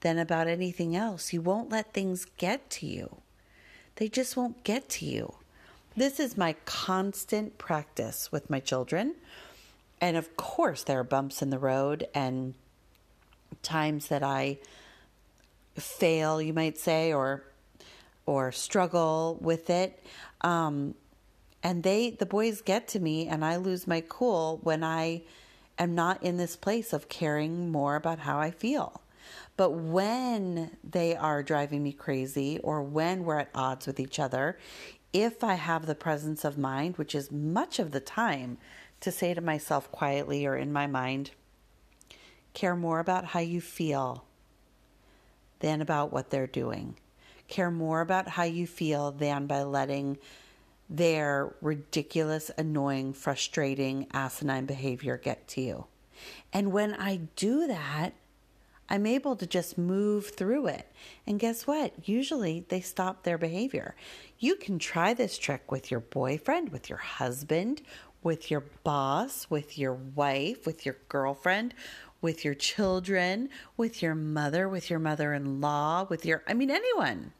than 0.00 0.18
about 0.18 0.46
anything 0.46 0.94
else, 0.94 1.32
you 1.32 1.40
won't 1.40 1.70
let 1.70 1.92
things 1.92 2.24
get 2.36 2.70
to 2.70 2.86
you. 2.86 3.16
They 3.96 4.08
just 4.08 4.36
won't 4.36 4.62
get 4.62 4.88
to 4.90 5.04
you. 5.04 5.34
This 5.96 6.20
is 6.20 6.36
my 6.36 6.54
constant 6.64 7.58
practice 7.58 8.30
with 8.30 8.48
my 8.48 8.60
children. 8.60 9.16
And 10.00 10.16
of 10.16 10.36
course, 10.36 10.84
there 10.84 11.00
are 11.00 11.04
bumps 11.04 11.42
in 11.42 11.50
the 11.50 11.58
road 11.58 12.06
and 12.14 12.54
times 13.62 14.06
that 14.08 14.22
I 14.22 14.58
fail, 15.74 16.40
you 16.40 16.52
might 16.52 16.78
say, 16.78 17.12
or 17.12 17.42
or 18.26 18.52
struggle 18.52 19.38
with 19.40 19.70
it. 19.70 20.04
Um, 20.42 20.94
and 21.62 21.82
they, 21.82 22.10
the 22.10 22.26
boys 22.26 22.60
get 22.60 22.86
to 22.88 23.00
me, 23.00 23.26
and 23.26 23.44
I 23.44 23.56
lose 23.56 23.86
my 23.86 24.04
cool 24.06 24.60
when 24.62 24.84
I 24.84 25.22
am 25.78 25.94
not 25.94 26.22
in 26.22 26.36
this 26.36 26.56
place 26.56 26.92
of 26.92 27.08
caring 27.08 27.70
more 27.70 27.96
about 27.96 28.20
how 28.20 28.38
I 28.38 28.50
feel. 28.50 29.00
But 29.56 29.70
when 29.70 30.76
they 30.84 31.16
are 31.16 31.42
driving 31.42 31.82
me 31.82 31.92
crazy 31.92 32.58
or 32.62 32.82
when 32.82 33.24
we're 33.24 33.38
at 33.38 33.50
odds 33.54 33.86
with 33.86 33.98
each 33.98 34.18
other, 34.18 34.58
if 35.12 35.42
I 35.42 35.54
have 35.54 35.86
the 35.86 35.94
presence 35.94 36.44
of 36.44 36.58
mind, 36.58 36.96
which 36.96 37.14
is 37.14 37.32
much 37.32 37.78
of 37.78 37.90
the 37.90 38.00
time, 38.00 38.58
to 39.00 39.10
say 39.10 39.32
to 39.34 39.40
myself 39.40 39.90
quietly 39.92 40.44
or 40.44 40.56
in 40.56 40.72
my 40.72 40.86
mind, 40.86 41.30
care 42.52 42.76
more 42.76 43.00
about 43.00 43.26
how 43.26 43.40
you 43.40 43.60
feel 43.60 44.24
than 45.60 45.80
about 45.80 46.12
what 46.12 46.30
they're 46.30 46.46
doing 46.46 46.96
care 47.48 47.70
more 47.70 48.00
about 48.00 48.28
how 48.28 48.44
you 48.44 48.66
feel 48.66 49.10
than 49.10 49.46
by 49.46 49.62
letting 49.62 50.18
their 50.88 51.54
ridiculous, 51.60 52.50
annoying, 52.56 53.12
frustrating, 53.12 54.06
asinine 54.12 54.66
behavior 54.66 55.18
get 55.18 55.46
to 55.48 55.60
you. 55.60 55.86
And 56.52 56.72
when 56.72 56.94
I 56.94 57.16
do 57.36 57.66
that, 57.66 58.14
I'm 58.88 59.06
able 59.06 59.36
to 59.36 59.46
just 59.46 59.76
move 59.76 60.30
through 60.30 60.68
it. 60.68 60.90
And 61.26 61.38
guess 61.38 61.66
what? 61.66 61.92
Usually 62.08 62.64
they 62.68 62.80
stop 62.80 63.22
their 63.22 63.36
behavior. 63.36 63.94
You 64.38 64.56
can 64.56 64.78
try 64.78 65.12
this 65.12 65.36
trick 65.36 65.70
with 65.70 65.90
your 65.90 66.00
boyfriend, 66.00 66.70
with 66.70 66.88
your 66.88 66.98
husband, 66.98 67.82
with 68.22 68.50
your 68.50 68.64
boss, 68.84 69.46
with 69.50 69.78
your 69.78 69.92
wife, 69.92 70.64
with 70.64 70.86
your 70.86 70.96
girlfriend, 71.08 71.74
with 72.20 72.44
your 72.44 72.54
children, 72.54 73.50
with 73.76 74.02
your 74.02 74.14
mother, 74.14 74.68
with 74.68 74.90
your 74.90 74.98
mother 74.98 75.34
in 75.34 75.60
law, 75.60 76.06
with 76.08 76.24
your, 76.24 76.42
I 76.48 76.54
mean, 76.54 76.70
anyone 76.70 77.32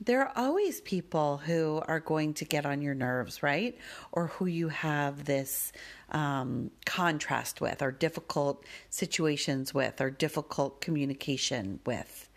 there 0.00 0.20
are 0.22 0.32
always 0.36 0.80
people 0.82 1.38
who 1.38 1.82
are 1.88 2.00
going 2.00 2.34
to 2.34 2.44
get 2.44 2.66
on 2.66 2.82
your 2.82 2.94
nerves, 2.94 3.42
right? 3.42 3.76
Or 4.12 4.26
who 4.28 4.46
you 4.46 4.68
have 4.68 5.24
this 5.24 5.72
um, 6.10 6.70
contrast 6.84 7.60
with, 7.60 7.80
or 7.82 7.90
difficult 7.90 8.64
situations 8.90 9.72
with, 9.72 10.00
or 10.00 10.10
difficult 10.10 10.80
communication 10.80 11.80
with. 11.86 12.28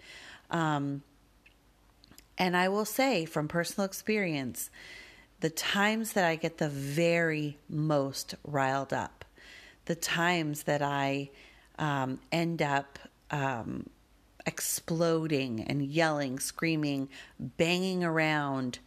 Um, 0.49 1.03
and 2.37 2.55
I 2.55 2.69
will 2.69 2.85
say 2.85 3.25
from 3.25 3.49
personal 3.49 3.85
experience, 3.85 4.69
the 5.41 5.49
times 5.49 6.13
that 6.13 6.23
I 6.23 6.35
get 6.35 6.57
the 6.57 6.69
very 6.69 7.57
most 7.69 8.35
riled 8.45 8.93
up, 8.93 9.25
the 9.85 9.95
times 9.95 10.63
that 10.63 10.81
I 10.81 11.29
um, 11.77 12.19
end 12.31 12.61
up 12.61 12.99
um, 13.31 13.89
exploding 14.49 15.63
and 15.63 15.85
yelling, 15.85 16.39
screaming, 16.39 17.07
banging 17.39 18.03
around, 18.03 18.79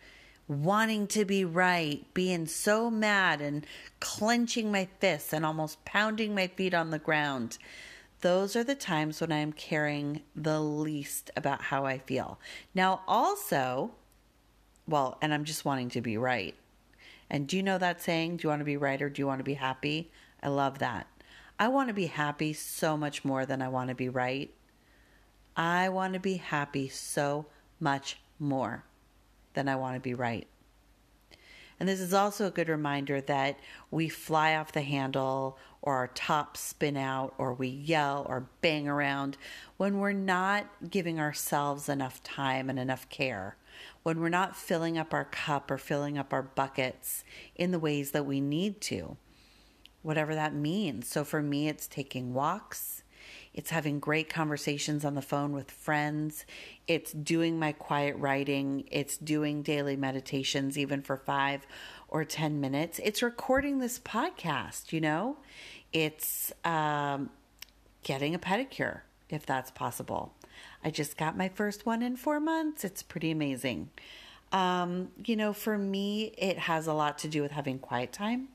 wanting 0.49 1.07
to 1.07 1.25
be 1.25 1.45
right, 1.45 2.05
being 2.15 2.47
so 2.47 2.91
mad 2.91 3.41
and 3.41 3.65
clenching 4.01 4.73
my 4.73 4.89
fists 4.99 5.33
and 5.33 5.47
almost 5.47 5.85
pounding 5.85 6.35
my 6.35 6.49
feet 6.49 6.75
on 6.75 6.91
the 6.91 6.99
ground. 6.99 7.59
Those 8.23 8.57
are 8.57 8.65
the 8.65 8.75
times 8.75 9.21
when 9.21 9.31
I'm 9.31 9.53
caring 9.53 10.23
the 10.35 10.59
least 10.59 11.31
about 11.37 11.63
how 11.63 11.87
I 11.87 11.99
feel. 11.99 12.41
Now, 12.75 13.03
also, 13.07 13.93
well, 14.89 15.17
and 15.23 15.33
I'm 15.33 15.45
just 15.45 15.65
wanting 15.65 15.91
to 15.91 16.01
be 16.01 16.17
right. 16.17 16.57
And 17.31 17.47
do 17.47 17.57
you 17.57 17.63
know 17.63 17.79
that 17.79 18.03
saying? 18.03 18.39
Do 18.39 18.43
you 18.43 18.49
want 18.49 18.61
to 18.63 18.65
be 18.65 18.77
right 18.77 19.01
or 19.01 19.09
do 19.09 19.23
you 19.23 19.29
want 19.29 19.39
to 19.39 19.45
be 19.45 19.55
happy? 19.55 20.11
I 20.43 20.49
love 20.49 20.81
that. 20.81 21.07
I 21.57 21.69
want 21.69 21.87
to 21.87 21.95
be 21.95 22.07
happy 22.07 22.53
so 22.53 22.97
much 22.97 23.25
more 23.25 23.47
than 23.47 23.63
I 23.63 23.69
want 23.69 23.91
to 23.91 23.95
be 23.95 24.09
right. 24.09 24.53
I 25.57 25.89
want 25.89 26.15
to 26.15 26.21
be 26.21 26.37
happy 26.37 26.89
so 26.89 27.47
much 27.79 28.19
more 28.39 28.85
than 29.55 29.69
I 29.69 29.77
want 29.77 29.97
to 29.97 30.01
be 30.01 30.15
right. 30.15 30.47
And 31.79 31.89
this 31.89 32.01
is 32.01 32.15
also 32.15 32.47
a 32.47 32.53
good 32.53 32.69
reminder 32.69 33.21
that 33.23 33.59
we 33.91 34.09
fly 34.09 34.55
off 34.55 34.71
the 34.71 34.83
handle 34.83 35.59
or 35.81 35.97
our 35.97 36.07
tops 36.07 36.61
spin 36.61 36.97
out 36.97 37.35
or 37.39 37.53
we 37.53 37.67
yell 37.67 38.25
or 38.29 38.47
bang 38.61 38.87
around 38.87 39.37
when 39.79 39.99
we're 39.99 40.13
not 40.13 40.67
giving 40.89 41.19
ourselves 41.19 41.89
enough 41.89 42.23
time 42.23 42.71
and 42.71 42.79
enough 42.79 43.09
care, 43.09 43.57
when 44.05 44.21
we're 44.21 44.29
not 44.29 44.57
filling 44.57 44.97
up 44.97 45.13
our 45.13 45.25
cup 45.25 45.73
or 45.73 45.79
filling 45.79 46.17
up 46.17 46.33
our 46.33 46.43
buckets 46.43 47.25
in 47.57 47.73
the 47.73 47.81
ways 47.81 48.13
that 48.13 48.27
we 48.27 48.41
need 48.41 48.81
to, 48.81 49.17
whatever 50.03 50.37
that 50.37 50.55
means. 50.55 51.09
So 51.09 51.25
for 51.25 51.43
me, 51.43 51.67
it's 51.67 51.89
taking 51.89 52.33
walks, 52.33 53.02
it's 53.55 53.71
having 53.71 54.01
great 54.01 54.31
conversations 54.31 55.05
on 55.05 55.15
the 55.15 55.23
phone 55.23 55.53
with 55.53 55.71
friends. 55.71 56.47
It's 56.87 57.13
doing 57.13 57.59
my 57.59 57.73
quiet 57.73 58.17
writing. 58.17 58.85
It's 58.91 59.17
doing 59.19 59.63
daily 59.63 59.97
meditations, 59.97 60.79
even 60.79 61.03
for 61.03 61.17
five 61.19 61.67
or 62.09 62.25
10 62.25 62.61
minutes. 62.61 62.99
It's 63.05 63.23
recording 63.23 63.79
this 63.79 63.99
podcast, 63.99 64.93
you 64.93 65.01
know? 65.01 65.37
It's 65.93 66.53
um, 66.65 67.29
getting 68.03 68.35
a 68.35 68.39
pedicure, 68.39 69.01
if 69.29 69.45
that's 69.45 69.71
possible. 69.71 70.33
I 70.83 70.91
just 70.91 71.19
got 71.19 71.37
my 71.37 71.49
first 71.49 71.85
one 71.85 72.03
in 72.03 72.17
four 72.17 72.41
months. 72.41 72.85
It's 72.85 73.03
pretty 73.03 73.31
amazing. 73.31 73.91
Um, 74.51 75.09
you 75.25 75.37
know, 75.37 75.53
for 75.53 75.77
me, 75.77 76.33
it 76.39 76.59
has 76.59 76.87
a 76.87 76.93
lot 76.95 77.19
to 77.19 77.29
do 77.29 77.43
with 77.43 77.53
having 77.53 77.79
quiet 77.79 78.13
time 78.13 78.49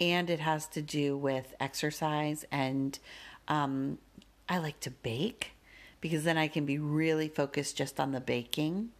and 0.00 0.30
it 0.30 0.40
has 0.40 0.66
to 0.68 0.82
do 0.82 1.16
with 1.16 1.54
exercise 1.60 2.44
and 2.50 2.98
um, 3.48 3.98
I 4.48 4.58
like 4.58 4.80
to 4.80 4.90
bake 4.90 5.52
because 6.00 6.24
then 6.24 6.38
I 6.38 6.48
can 6.48 6.64
be 6.64 6.78
really 6.78 7.28
focused 7.28 7.76
just 7.76 8.00
on 8.00 8.12
the 8.12 8.20
baking 8.20 8.90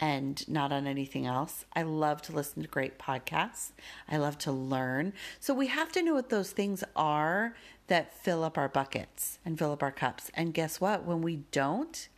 and 0.00 0.46
not 0.48 0.72
on 0.72 0.86
anything 0.86 1.24
else. 1.24 1.64
I 1.74 1.82
love 1.82 2.20
to 2.22 2.32
listen 2.32 2.62
to 2.62 2.68
great 2.68 2.98
podcasts. 2.98 3.70
I 4.08 4.16
love 4.16 4.36
to 4.38 4.52
learn. 4.52 5.12
So 5.40 5.54
we 5.54 5.68
have 5.68 5.92
to 5.92 6.02
know 6.02 6.14
what 6.14 6.30
those 6.30 6.50
things 6.50 6.82
are 6.96 7.54
that 7.86 8.14
fill 8.14 8.42
up 8.42 8.58
our 8.58 8.68
buckets 8.68 9.38
and 9.44 9.58
fill 9.58 9.72
up 9.72 9.82
our 9.82 9.92
cups. 9.92 10.30
And 10.34 10.54
guess 10.54 10.80
what? 10.80 11.04
When 11.04 11.22
we 11.22 11.36
don't, 11.52 12.08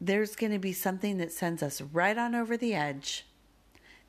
there's 0.00 0.36
going 0.36 0.52
to 0.52 0.58
be 0.58 0.72
something 0.72 1.16
that 1.18 1.32
sends 1.32 1.62
us 1.62 1.80
right 1.80 2.18
on 2.18 2.34
over 2.34 2.56
the 2.56 2.74
edge 2.74 3.24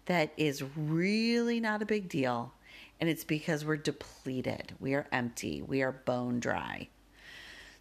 that 0.06 0.34
is 0.38 0.64
really 0.76 1.60
not 1.60 1.82
a 1.82 1.86
big 1.86 2.10
deal. 2.10 2.54
And 3.00 3.10
it's 3.10 3.24
because 3.24 3.64
we're 3.64 3.78
depleted, 3.78 4.74
we 4.80 4.96
are 4.96 5.08
empty, 5.12 5.62
we 5.62 5.84
are 5.84 5.92
bone 5.92 6.40
dry. 6.40 6.90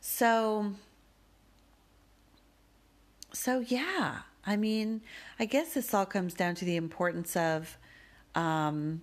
So, 0.08 0.72
so 3.32 3.58
yeah, 3.58 4.20
I 4.46 4.56
mean, 4.56 5.02
I 5.38 5.46
guess 5.46 5.74
this 5.74 5.92
all 5.92 6.06
comes 6.06 6.32
down 6.32 6.54
to 6.54 6.64
the 6.64 6.76
importance 6.76 7.36
of 7.36 7.76
um, 8.36 9.02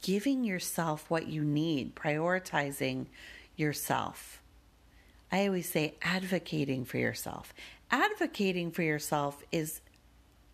giving 0.00 0.42
yourself 0.42 1.08
what 1.10 1.28
you 1.28 1.44
need, 1.44 1.94
prioritizing 1.94 3.06
yourself. 3.56 4.42
I 5.30 5.46
always 5.46 5.70
say 5.70 5.94
advocating 6.02 6.86
for 6.86 6.96
yourself. 6.96 7.52
Advocating 7.90 8.72
for 8.72 8.82
yourself 8.82 9.44
is 9.52 9.80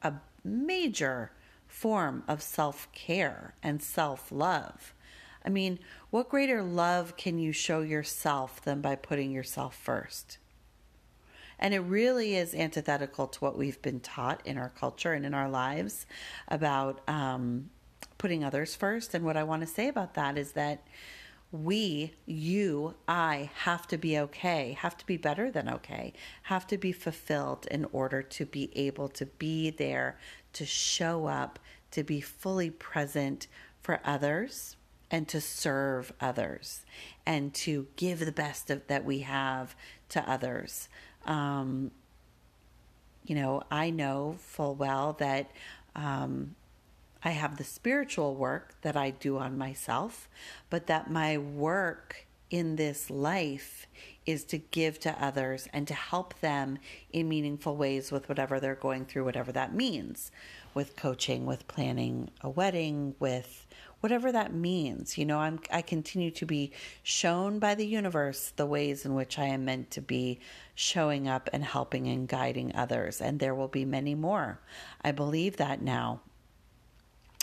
a 0.02 0.14
major 0.44 1.30
form 1.68 2.24
of 2.26 2.42
self 2.42 2.90
care 2.92 3.54
and 3.62 3.80
self 3.80 4.30
love. 4.32 4.92
I 5.44 5.48
mean, 5.48 5.78
what 6.10 6.28
greater 6.28 6.62
love 6.62 7.16
can 7.16 7.38
you 7.38 7.52
show 7.52 7.80
yourself 7.80 8.62
than 8.62 8.80
by 8.80 8.96
putting 8.96 9.32
yourself 9.32 9.74
first? 9.74 10.38
And 11.58 11.74
it 11.74 11.80
really 11.80 12.34
is 12.36 12.54
antithetical 12.54 13.28
to 13.28 13.38
what 13.40 13.56
we've 13.56 13.80
been 13.82 14.00
taught 14.00 14.44
in 14.44 14.58
our 14.58 14.70
culture 14.70 15.12
and 15.12 15.24
in 15.24 15.34
our 15.34 15.48
lives 15.48 16.06
about 16.48 17.08
um, 17.08 17.70
putting 18.18 18.42
others 18.44 18.74
first. 18.74 19.14
And 19.14 19.24
what 19.24 19.36
I 19.36 19.44
want 19.44 19.62
to 19.62 19.68
say 19.68 19.88
about 19.88 20.14
that 20.14 20.36
is 20.36 20.52
that 20.52 20.84
we, 21.52 22.14
you, 22.24 22.94
I 23.06 23.50
have 23.54 23.86
to 23.88 23.98
be 23.98 24.18
okay, 24.18 24.76
have 24.80 24.96
to 24.96 25.06
be 25.06 25.16
better 25.16 25.50
than 25.50 25.68
okay, 25.68 26.14
have 26.44 26.66
to 26.68 26.78
be 26.78 26.92
fulfilled 26.92 27.66
in 27.70 27.86
order 27.92 28.22
to 28.22 28.46
be 28.46 28.70
able 28.76 29.08
to 29.10 29.26
be 29.26 29.70
there, 29.70 30.18
to 30.54 30.64
show 30.64 31.26
up, 31.26 31.58
to 31.90 32.02
be 32.02 32.20
fully 32.20 32.70
present 32.70 33.46
for 33.82 34.00
others 34.04 34.76
and 35.12 35.28
to 35.28 35.40
serve 35.40 36.12
others 36.20 36.86
and 37.26 37.52
to 37.52 37.86
give 37.96 38.18
the 38.20 38.32
best 38.32 38.70
of, 38.70 38.84
that 38.86 39.04
we 39.04 39.20
have 39.20 39.76
to 40.08 40.28
others. 40.28 40.88
Um, 41.26 41.90
you 43.24 43.36
know, 43.36 43.62
I 43.70 43.90
know 43.90 44.36
full 44.38 44.74
well 44.74 45.12
that 45.20 45.50
um, 45.94 46.56
I 47.22 47.30
have 47.30 47.58
the 47.58 47.64
spiritual 47.64 48.34
work 48.34 48.74
that 48.80 48.96
I 48.96 49.10
do 49.10 49.38
on 49.38 49.56
myself, 49.56 50.28
but 50.70 50.86
that 50.86 51.10
my 51.10 51.36
work 51.38 52.26
in 52.50 52.76
this 52.76 53.08
life 53.08 53.86
is 54.26 54.44
to 54.44 54.58
give 54.58 54.98
to 55.00 55.24
others 55.24 55.68
and 55.72 55.86
to 55.88 55.94
help 55.94 56.38
them 56.40 56.78
in 57.12 57.28
meaningful 57.28 57.76
ways 57.76 58.10
with 58.10 58.28
whatever 58.28 58.60
they're 58.60 58.74
going 58.74 59.04
through, 59.04 59.24
whatever 59.24 59.52
that 59.52 59.74
means, 59.74 60.30
with 60.74 60.96
coaching, 60.96 61.46
with 61.46 61.66
planning 61.68 62.30
a 62.40 62.50
wedding, 62.50 63.14
with 63.18 63.61
whatever 64.02 64.32
that 64.32 64.52
means. 64.52 65.16
You 65.16 65.24
know, 65.24 65.38
I'm 65.38 65.60
I 65.70 65.80
continue 65.80 66.32
to 66.32 66.44
be 66.44 66.72
shown 67.02 67.58
by 67.60 67.74
the 67.76 67.86
universe 67.86 68.52
the 68.56 68.66
ways 68.66 69.06
in 69.06 69.14
which 69.14 69.38
I 69.38 69.46
am 69.46 69.64
meant 69.64 69.92
to 69.92 70.00
be 70.00 70.40
showing 70.74 71.28
up 71.28 71.48
and 71.52 71.64
helping 71.64 72.08
and 72.08 72.26
guiding 72.26 72.74
others, 72.74 73.20
and 73.20 73.38
there 73.38 73.54
will 73.54 73.68
be 73.68 73.84
many 73.84 74.14
more. 74.14 74.58
I 75.02 75.12
believe 75.12 75.56
that 75.58 75.80
now 75.80 76.20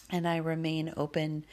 and 0.10 0.28
I 0.28 0.38
remain 0.38 0.94
open 0.98 1.46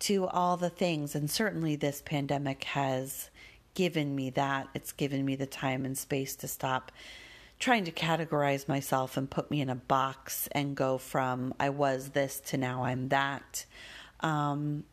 to 0.00 0.26
all 0.26 0.56
the 0.56 0.70
things. 0.70 1.14
And 1.14 1.30
certainly, 1.30 1.76
this 1.76 2.02
pandemic 2.04 2.64
has 2.64 3.30
given 3.74 4.16
me 4.16 4.30
that. 4.30 4.68
It's 4.74 4.92
given 4.92 5.24
me 5.24 5.36
the 5.36 5.46
time 5.46 5.84
and 5.84 5.96
space 5.96 6.34
to 6.36 6.48
stop 6.48 6.90
trying 7.60 7.84
to 7.84 7.92
categorize 7.92 8.66
myself 8.66 9.18
and 9.18 9.30
put 9.30 9.50
me 9.50 9.60
in 9.60 9.68
a 9.68 9.74
box 9.74 10.48
and 10.52 10.74
go 10.74 10.96
from 10.96 11.52
I 11.60 11.68
was 11.68 12.08
this 12.08 12.40
to 12.46 12.56
now 12.56 12.84
I'm 12.84 13.10
that. 13.10 13.66
Um, 14.20 14.84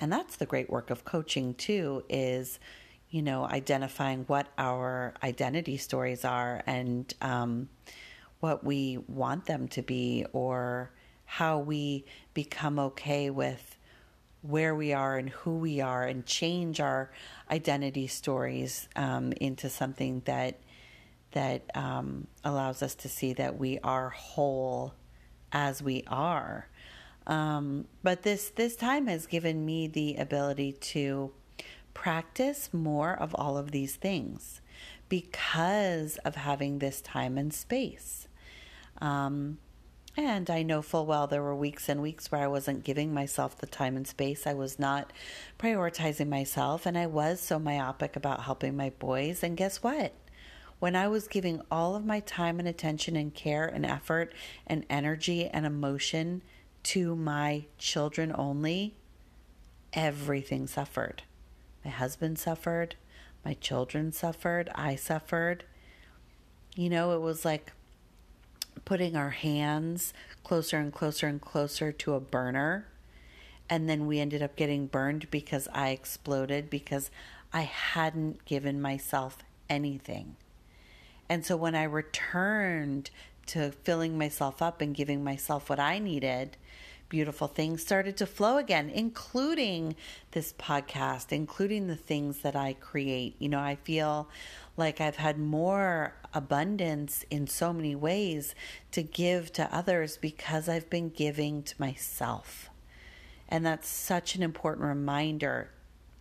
and 0.00 0.12
that's 0.12 0.36
the 0.36 0.46
great 0.46 0.70
work 0.70 0.90
of 0.90 1.04
coaching, 1.04 1.54
too, 1.54 2.04
is, 2.08 2.58
you 3.10 3.22
know, 3.22 3.44
identifying 3.44 4.24
what 4.26 4.46
our 4.56 5.14
identity 5.22 5.76
stories 5.76 6.24
are 6.24 6.62
and 6.66 7.12
um, 7.20 7.68
what 8.40 8.64
we 8.64 8.98
want 9.08 9.46
them 9.46 9.68
to 9.68 9.82
be 9.82 10.24
or 10.32 10.90
how 11.24 11.58
we 11.58 12.04
become 12.32 12.78
okay 12.78 13.30
with 13.30 13.76
where 14.42 14.74
we 14.74 14.92
are 14.92 15.16
and 15.18 15.30
who 15.30 15.58
we 15.58 15.80
are 15.80 16.04
and 16.04 16.24
change 16.24 16.80
our 16.80 17.10
identity 17.50 18.06
stories 18.06 18.88
um, 18.96 19.32
into 19.40 19.68
something 19.68 20.22
that 20.24 20.60
that 21.32 21.70
um, 21.74 22.26
allows 22.44 22.82
us 22.82 22.94
to 22.94 23.08
see 23.08 23.34
that 23.34 23.58
we 23.58 23.78
are 23.80 24.08
whole 24.08 24.94
as 25.52 25.82
we 25.82 26.02
are. 26.06 26.68
Um, 27.28 27.84
but 28.02 28.22
this 28.22 28.48
this 28.50 28.74
time 28.74 29.06
has 29.06 29.26
given 29.26 29.64
me 29.64 29.86
the 29.86 30.16
ability 30.16 30.72
to 30.72 31.30
practice 31.92 32.72
more 32.72 33.12
of 33.12 33.34
all 33.34 33.58
of 33.58 33.70
these 33.70 33.96
things 33.96 34.60
because 35.08 36.16
of 36.18 36.36
having 36.36 36.78
this 36.78 37.00
time 37.00 37.36
and 37.36 37.52
space. 37.52 38.28
Um, 39.00 39.58
and 40.16 40.50
I 40.50 40.62
know 40.62 40.82
full 40.82 41.06
well 41.06 41.26
there 41.26 41.42
were 41.42 41.54
weeks 41.54 41.88
and 41.88 42.02
weeks 42.02 42.32
where 42.32 42.42
I 42.42 42.48
wasn't 42.48 42.82
giving 42.82 43.14
myself 43.14 43.56
the 43.58 43.66
time 43.66 43.96
and 43.96 44.06
space. 44.06 44.46
I 44.46 44.54
was 44.54 44.78
not 44.78 45.12
prioritizing 45.58 46.28
myself, 46.28 46.86
and 46.86 46.98
I 46.98 47.06
was 47.06 47.40
so 47.40 47.58
myopic 47.58 48.16
about 48.16 48.42
helping 48.42 48.76
my 48.76 48.90
boys. 48.90 49.42
And 49.42 49.56
guess 49.56 49.82
what? 49.82 50.14
When 50.80 50.96
I 50.96 51.08
was 51.08 51.28
giving 51.28 51.60
all 51.70 51.94
of 51.94 52.04
my 52.04 52.20
time 52.20 52.58
and 52.58 52.68
attention 52.68 53.16
and 53.16 53.34
care 53.34 53.66
and 53.66 53.84
effort 53.84 54.32
and 54.66 54.84
energy 54.88 55.46
and 55.46 55.66
emotion 55.66 56.42
to 56.84 57.14
my 57.14 57.64
children 57.78 58.32
only, 58.36 58.94
everything 59.92 60.66
suffered. 60.66 61.22
My 61.84 61.90
husband 61.90 62.38
suffered, 62.38 62.96
my 63.44 63.54
children 63.54 64.12
suffered, 64.12 64.70
I 64.74 64.96
suffered. 64.96 65.64
You 66.74 66.90
know, 66.90 67.12
it 67.12 67.20
was 67.20 67.44
like 67.44 67.72
putting 68.84 69.16
our 69.16 69.30
hands 69.30 70.12
closer 70.44 70.78
and 70.78 70.92
closer 70.92 71.26
and 71.26 71.40
closer 71.40 71.92
to 71.92 72.14
a 72.14 72.20
burner. 72.20 72.86
And 73.70 73.88
then 73.88 74.06
we 74.06 74.18
ended 74.18 74.42
up 74.42 74.56
getting 74.56 74.86
burned 74.86 75.30
because 75.30 75.68
I 75.72 75.90
exploded 75.90 76.70
because 76.70 77.10
I 77.52 77.62
hadn't 77.62 78.44
given 78.44 78.80
myself 78.80 79.38
anything. 79.68 80.36
And 81.28 81.44
so 81.44 81.56
when 81.56 81.74
I 81.74 81.82
returned 81.82 83.10
to 83.46 83.72
filling 83.72 84.16
myself 84.16 84.62
up 84.62 84.80
and 84.80 84.94
giving 84.94 85.22
myself 85.24 85.68
what 85.68 85.80
I 85.80 85.98
needed, 85.98 86.56
beautiful 87.08 87.48
things 87.48 87.82
started 87.82 88.16
to 88.18 88.26
flow 88.26 88.58
again, 88.58 88.90
including 88.90 89.96
this 90.32 90.52
podcast, 90.52 91.32
including 91.32 91.86
the 91.86 91.96
things 91.96 92.38
that 92.38 92.54
I 92.54 92.74
create. 92.74 93.36
You 93.38 93.48
know, 93.48 93.60
I 93.60 93.76
feel 93.76 94.28
like 94.76 95.00
I've 95.00 95.16
had 95.16 95.38
more 95.38 96.14
abundance 96.34 97.24
in 97.30 97.46
so 97.46 97.72
many 97.72 97.94
ways 97.94 98.54
to 98.92 99.02
give 99.02 99.52
to 99.54 99.74
others 99.74 100.16
because 100.16 100.68
I've 100.68 100.90
been 100.90 101.08
giving 101.08 101.62
to 101.64 101.74
myself. 101.78 102.70
And 103.48 103.64
that's 103.64 103.88
such 103.88 104.34
an 104.34 104.42
important 104.42 104.86
reminder 104.86 105.70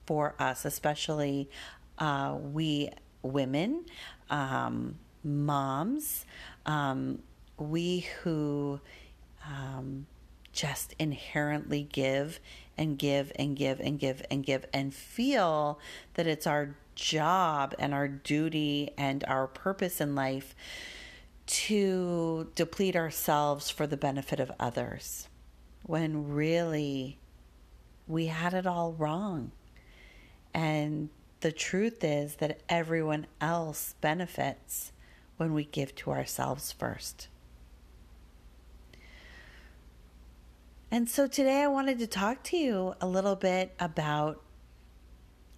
for 0.05 0.35
us, 0.39 0.63
especially 0.63 1.49
uh, 1.97 2.37
we 2.39 2.89
women, 3.21 3.85
um, 4.29 4.95
moms, 5.23 6.25
um, 6.65 7.19
we 7.57 8.07
who 8.21 8.79
um, 9.45 10.05
just 10.57 10.95
inherently 10.97 11.87
give 11.93 12.39
and 12.79 12.97
give 12.97 13.31
and 13.35 13.55
give 13.55 13.79
and 13.79 13.99
give 13.99 14.23
and 14.31 14.43
give 14.43 14.65
and 14.73 14.91
feel 14.91 15.79
that 16.15 16.25
it's 16.25 16.47
our 16.47 16.75
job 16.95 17.75
and 17.77 17.93
our 17.93 18.07
duty 18.07 18.89
and 18.97 19.23
our 19.27 19.45
purpose 19.45 20.01
in 20.01 20.15
life 20.15 20.55
to 21.45 22.49
deplete 22.55 22.95
ourselves 22.95 23.69
for 23.69 23.85
the 23.85 23.95
benefit 23.95 24.39
of 24.39 24.51
others 24.59 25.29
when 25.83 26.27
really 26.27 27.19
we 28.07 28.25
had 28.25 28.55
it 28.55 28.65
all 28.65 28.93
wrong. 28.93 29.51
And 30.55 31.09
the 31.41 31.51
truth 31.51 32.03
is 32.03 32.37
that 32.37 32.61
everyone 32.67 33.27
else 33.39 33.93
benefits 34.01 34.91
when 35.37 35.53
we 35.53 35.65
give 35.65 35.93
to 35.97 36.09
ourselves 36.09 36.71
first. 36.71 37.27
And 40.89 41.09
so 41.09 41.27
today 41.27 41.63
I 41.63 41.67
wanted 41.67 41.99
to 41.99 42.07
talk 42.07 42.43
to 42.43 42.57
you 42.57 42.95
a 43.01 43.07
little 43.07 43.35
bit 43.35 43.75
about 43.77 44.41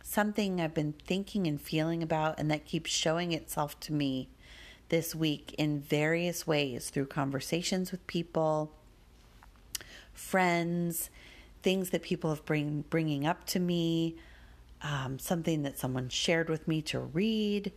something 0.02 0.60
I've 0.60 0.74
been 0.74 0.96
thinking 1.06 1.46
and 1.46 1.62
feeling 1.62 2.02
about, 2.02 2.40
and 2.40 2.50
that 2.50 2.66
keeps 2.66 2.90
showing 2.90 3.32
itself 3.32 3.80
to 3.82 3.94
me 3.94 4.30
this 4.90 5.14
week 5.14 5.54
in 5.60 5.82
various 5.82 6.48
ways 6.48 6.90
through 6.90 7.06
conversations 7.06 7.92
with 7.92 8.06
people, 8.08 8.72
friends, 10.14 11.12
things 11.62 11.92
that 11.92 12.02
people 12.02 12.32
have 12.32 12.44
bring 12.44 12.84
bringing 12.90 13.28
up 13.28 13.46
to 13.46 13.60
me, 13.60 14.16
um, 14.82 15.20
something 15.20 15.62
that 15.62 15.78
someone 15.78 16.10
shared 16.10 16.50
with 16.50 16.68
me 16.68 16.82
to 16.82 17.00
read, 17.00 17.72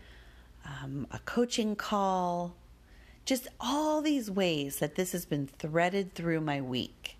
um, 0.64 1.06
a 1.10 1.18
coaching 1.26 1.76
call, 1.76 2.54
just 3.26 3.46
all 3.60 4.00
these 4.00 4.30
ways 4.30 4.78
that 4.78 4.94
this 4.94 5.12
has 5.12 5.26
been 5.26 5.46
threaded 5.46 6.14
through 6.14 6.40
my 6.40 6.58
week. 6.58 7.18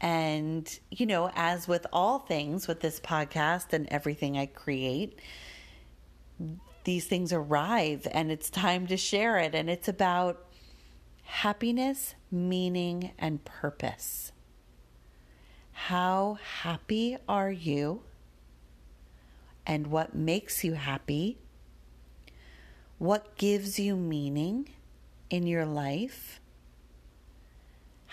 And, 0.00 0.78
you 0.90 1.06
know, 1.06 1.30
as 1.34 1.66
with 1.66 1.86
all 1.92 2.18
things 2.18 2.68
with 2.68 2.80
this 2.80 3.00
podcast 3.00 3.72
and 3.72 3.88
everything 3.90 4.36
I 4.36 4.46
create, 4.46 5.18
these 6.84 7.06
things 7.06 7.32
arrive 7.32 8.06
and 8.10 8.30
it's 8.30 8.50
time 8.50 8.86
to 8.88 8.96
share 8.96 9.38
it. 9.38 9.54
And 9.54 9.70
it's 9.70 9.88
about 9.88 10.44
happiness, 11.24 12.14
meaning, 12.30 13.12
and 13.18 13.44
purpose. 13.44 14.32
How 15.72 16.38
happy 16.62 17.16
are 17.28 17.50
you? 17.50 18.02
And 19.66 19.88
what 19.88 20.14
makes 20.14 20.62
you 20.62 20.74
happy? 20.74 21.38
What 22.98 23.36
gives 23.36 23.78
you 23.78 23.96
meaning 23.96 24.68
in 25.28 25.46
your 25.46 25.66
life? 25.66 26.40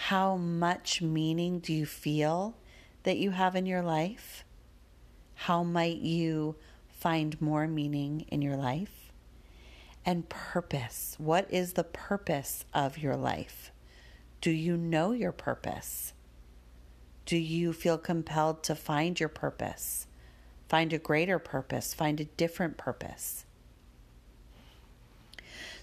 How 0.07 0.35
much 0.35 1.01
meaning 1.01 1.59
do 1.59 1.71
you 1.71 1.85
feel 1.85 2.57
that 3.03 3.15
you 3.15 3.31
have 3.31 3.55
in 3.55 3.65
your 3.65 3.81
life? 3.81 4.43
How 5.33 5.63
might 5.63 5.99
you 5.99 6.57
find 6.89 7.39
more 7.39 7.69
meaning 7.69 8.25
in 8.27 8.41
your 8.41 8.57
life? 8.57 9.13
And 10.05 10.27
purpose. 10.27 11.15
What 11.17 11.47
is 11.49 11.71
the 11.71 11.85
purpose 11.85 12.65
of 12.73 12.97
your 12.97 13.15
life? 13.15 13.71
Do 14.41 14.51
you 14.51 14.75
know 14.75 15.13
your 15.13 15.31
purpose? 15.31 16.11
Do 17.25 17.37
you 17.37 17.71
feel 17.71 17.97
compelled 17.97 18.61
to 18.63 18.75
find 18.75 19.17
your 19.17 19.29
purpose? 19.29 20.07
Find 20.67 20.91
a 20.91 20.97
greater 20.97 21.39
purpose, 21.39 21.93
find 21.93 22.19
a 22.19 22.25
different 22.25 22.75
purpose. 22.75 23.45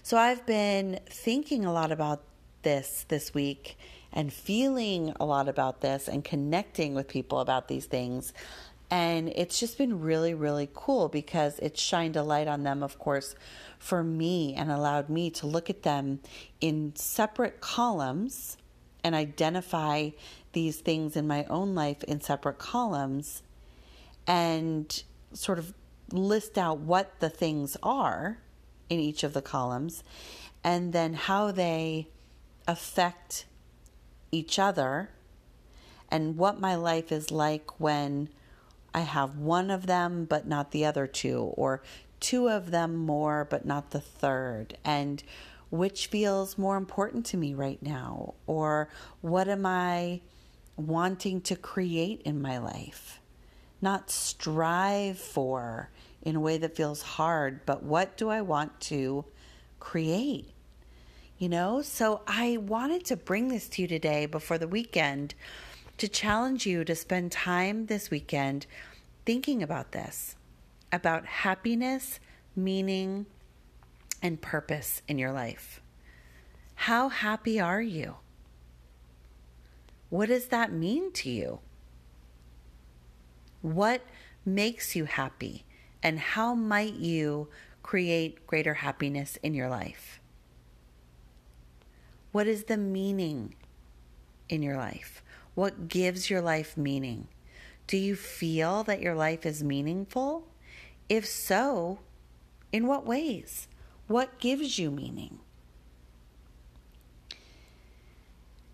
So 0.03 0.15
I've 0.15 0.45
been 0.45 0.99
thinking 1.09 1.65
a 1.65 1.73
lot 1.73 1.91
about 1.91 2.21
this 2.61 3.03
this 3.07 3.33
week 3.33 3.77
and 4.13 4.31
feeling 4.31 5.13
a 5.19 5.25
lot 5.25 5.47
about 5.47 5.81
this 5.81 6.07
and 6.07 6.23
connecting 6.23 6.93
with 6.93 7.07
people 7.07 7.39
about 7.39 7.67
these 7.67 7.85
things. 7.85 8.33
And 8.89 9.29
it's 9.29 9.59
just 9.59 9.77
been 9.77 10.01
really, 10.01 10.33
really 10.33 10.69
cool 10.73 11.07
because 11.07 11.59
it 11.59 11.77
shined 11.77 12.17
a 12.17 12.23
light 12.23 12.47
on 12.47 12.63
them, 12.63 12.83
of 12.83 12.99
course, 12.99 13.35
for 13.79 14.03
me 14.03 14.53
and 14.53 14.69
allowed 14.69 15.09
me 15.09 15.29
to 15.31 15.47
look 15.47 15.69
at 15.69 15.83
them 15.83 16.19
in 16.59 16.93
separate 16.95 17.61
columns 17.61 18.57
and 19.03 19.15
identify 19.15 20.09
these 20.53 20.77
things 20.77 21.15
in 21.15 21.25
my 21.25 21.45
own 21.45 21.73
life 21.73 22.03
in 22.03 22.19
separate 22.19 22.57
columns 22.57 23.41
and 24.27 25.03
sort 25.33 25.57
of 25.57 25.73
list 26.11 26.57
out 26.57 26.79
what 26.79 27.19
the 27.19 27.29
things 27.29 27.77
are 27.81 28.37
in 28.89 28.99
each 28.99 29.23
of 29.23 29.33
the 29.33 29.41
columns 29.41 30.03
and 30.63 30.91
then 30.93 31.13
how 31.13 31.51
they 31.51 32.07
affect 32.67 33.45
each 34.31 34.57
other 34.59 35.09
and 36.09 36.37
what 36.37 36.59
my 36.59 36.75
life 36.75 37.11
is 37.11 37.31
like 37.31 37.79
when 37.79 38.29
I 38.93 39.01
have 39.01 39.37
one 39.37 39.71
of 39.71 39.87
them 39.87 40.25
but 40.25 40.45
not 40.45 40.71
the 40.71 40.85
other 40.85 41.07
two, 41.07 41.53
or 41.55 41.81
two 42.19 42.49
of 42.49 42.71
them 42.71 42.95
more 42.95 43.47
but 43.49 43.65
not 43.65 43.91
the 43.91 44.01
third, 44.01 44.77
and 44.83 45.23
which 45.69 46.07
feels 46.07 46.57
more 46.57 46.75
important 46.75 47.25
to 47.27 47.37
me 47.37 47.53
right 47.53 47.81
now, 47.81 48.33
or 48.45 48.89
what 49.21 49.47
am 49.47 49.65
I 49.65 50.21
wanting 50.75 51.41
to 51.41 51.55
create 51.55 52.21
in 52.23 52.41
my 52.41 52.57
life? 52.57 53.21
Not 53.81 54.11
strive 54.11 55.17
for 55.17 55.89
in 56.21 56.35
a 56.35 56.41
way 56.41 56.57
that 56.57 56.75
feels 56.75 57.01
hard, 57.01 57.65
but 57.65 57.83
what 57.83 58.17
do 58.17 58.29
I 58.29 58.41
want 58.41 58.79
to 58.81 59.25
create? 59.79 60.51
You 61.41 61.49
know, 61.49 61.81
so 61.81 62.21
I 62.27 62.57
wanted 62.57 63.03
to 63.05 63.17
bring 63.17 63.47
this 63.47 63.67
to 63.69 63.81
you 63.81 63.87
today 63.87 64.27
before 64.27 64.59
the 64.59 64.67
weekend 64.67 65.33
to 65.97 66.07
challenge 66.07 66.67
you 66.67 66.85
to 66.85 66.93
spend 66.95 67.31
time 67.31 67.87
this 67.87 68.11
weekend 68.11 68.67
thinking 69.25 69.63
about 69.63 69.91
this 69.91 70.35
about 70.91 71.25
happiness, 71.25 72.19
meaning, 72.55 73.25
and 74.21 74.39
purpose 74.39 75.01
in 75.07 75.17
your 75.17 75.31
life. 75.31 75.81
How 76.75 77.09
happy 77.09 77.59
are 77.59 77.81
you? 77.81 78.17
What 80.11 80.29
does 80.29 80.45
that 80.49 80.71
mean 80.71 81.11
to 81.13 81.31
you? 81.31 81.57
What 83.63 84.03
makes 84.45 84.95
you 84.95 85.05
happy? 85.05 85.65
And 86.03 86.19
how 86.19 86.53
might 86.53 86.93
you 86.93 87.47
create 87.81 88.45
greater 88.45 88.75
happiness 88.75 89.39
in 89.41 89.55
your 89.55 89.69
life? 89.69 90.20
What 92.31 92.47
is 92.47 92.65
the 92.65 92.77
meaning 92.77 93.55
in 94.47 94.63
your 94.63 94.77
life? 94.77 95.21
What 95.53 95.87
gives 95.87 96.29
your 96.29 96.41
life 96.41 96.77
meaning? 96.77 97.27
Do 97.87 97.97
you 97.97 98.15
feel 98.15 98.83
that 98.83 99.01
your 99.01 99.15
life 99.15 99.45
is 99.45 99.63
meaningful? 99.63 100.47
If 101.09 101.25
so, 101.25 101.99
in 102.71 102.87
what 102.87 103.05
ways? 103.05 103.67
What 104.07 104.39
gives 104.39 104.79
you 104.79 104.91
meaning? 104.91 105.39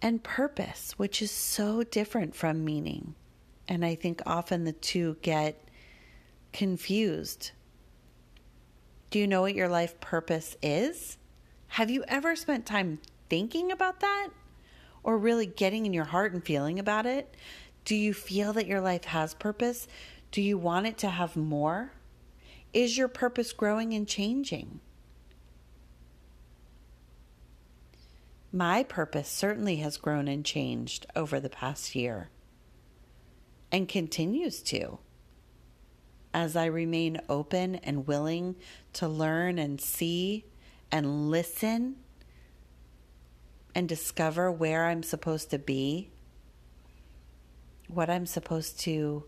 And 0.02 0.24
purpose, 0.24 0.94
which 0.98 1.22
is 1.22 1.32
so 1.32 1.84
different 1.84 2.36
from 2.36 2.64
meaning. 2.64 3.16
And 3.68 3.84
I 3.84 3.96
think 3.96 4.22
often 4.26 4.66
the 4.66 4.72
two 4.72 5.18
get 5.22 5.68
confused. 6.54 7.52
Do 9.10 9.18
you 9.18 9.28
know 9.28 9.42
what 9.42 9.56
your 9.56 9.68
life 9.68 10.00
purpose 10.00 10.56
is? 10.62 11.18
Have 11.70 11.90
you 11.90 12.04
ever 12.08 12.36
spent 12.36 12.66
time 12.66 13.00
thinking 13.30 13.72
about 13.72 14.00
that? 14.02 14.30
Or 15.04 15.18
really 15.18 15.46
getting 15.46 15.86
in 15.86 15.94
your 15.94 16.06
heart 16.06 16.34
and 16.34 16.44
feeling 16.44 16.80
about 16.80 17.06
it? 17.06 17.36
Do 17.86 17.96
you 17.96 18.14
feel 18.14 18.54
that 18.54 18.68
your 18.68 18.82
life 18.82 19.06
has 19.06 19.34
purpose? 19.34 19.88
Do 20.32 20.42
you 20.42 20.58
want 20.58 20.88
it 20.88 20.98
to 21.00 21.10
have 21.10 21.36
more? 21.36 21.94
Is 22.74 22.98
your 22.98 23.08
purpose 23.08 23.54
growing 23.54 23.94
and 23.94 24.08
changing? 24.08 24.82
My 28.52 28.84
purpose 28.84 29.30
certainly 29.30 29.78
has 29.78 29.98
grown 29.98 30.28
and 30.28 30.44
changed 30.44 31.06
over 31.16 31.40
the 31.40 31.50
past 31.50 31.96
year 31.96 32.30
and 33.72 33.88
continues 33.88 34.62
to 34.64 35.00
as 36.34 36.56
I 36.56 36.66
remain 36.66 37.20
open 37.30 37.76
and 37.76 38.08
willing 38.08 38.56
to 38.94 39.08
learn 39.08 39.58
and 39.60 39.82
see 39.82 40.46
and 40.92 41.30
listen 41.30 41.98
and 43.78 43.88
discover 43.88 44.52
where 44.52 44.86
I'm 44.86 45.04
supposed 45.04 45.52
to 45.52 45.60
be, 45.60 46.10
what 47.88 48.10
I'm 48.10 48.26
supposed 48.26 48.80
to 48.80 49.26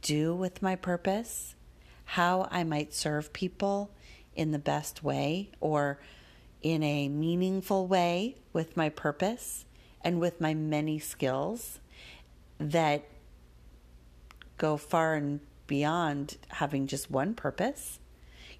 do 0.00 0.36
with 0.36 0.62
my 0.62 0.76
purpose, 0.76 1.56
how 2.04 2.46
I 2.48 2.62
might 2.62 2.94
serve 2.94 3.32
people 3.32 3.90
in 4.36 4.52
the 4.52 4.60
best 4.60 5.02
way 5.02 5.50
or 5.58 5.98
in 6.62 6.84
a 6.84 7.08
meaningful 7.08 7.88
way 7.88 8.36
with 8.52 8.76
my 8.76 8.88
purpose 8.88 9.64
and 10.00 10.20
with 10.20 10.40
my 10.40 10.54
many 10.54 11.00
skills 11.00 11.80
that 12.60 13.02
go 14.58 14.76
far 14.76 15.14
and 15.14 15.40
beyond 15.66 16.36
having 16.50 16.86
just 16.86 17.10
one 17.10 17.34
purpose. 17.34 17.98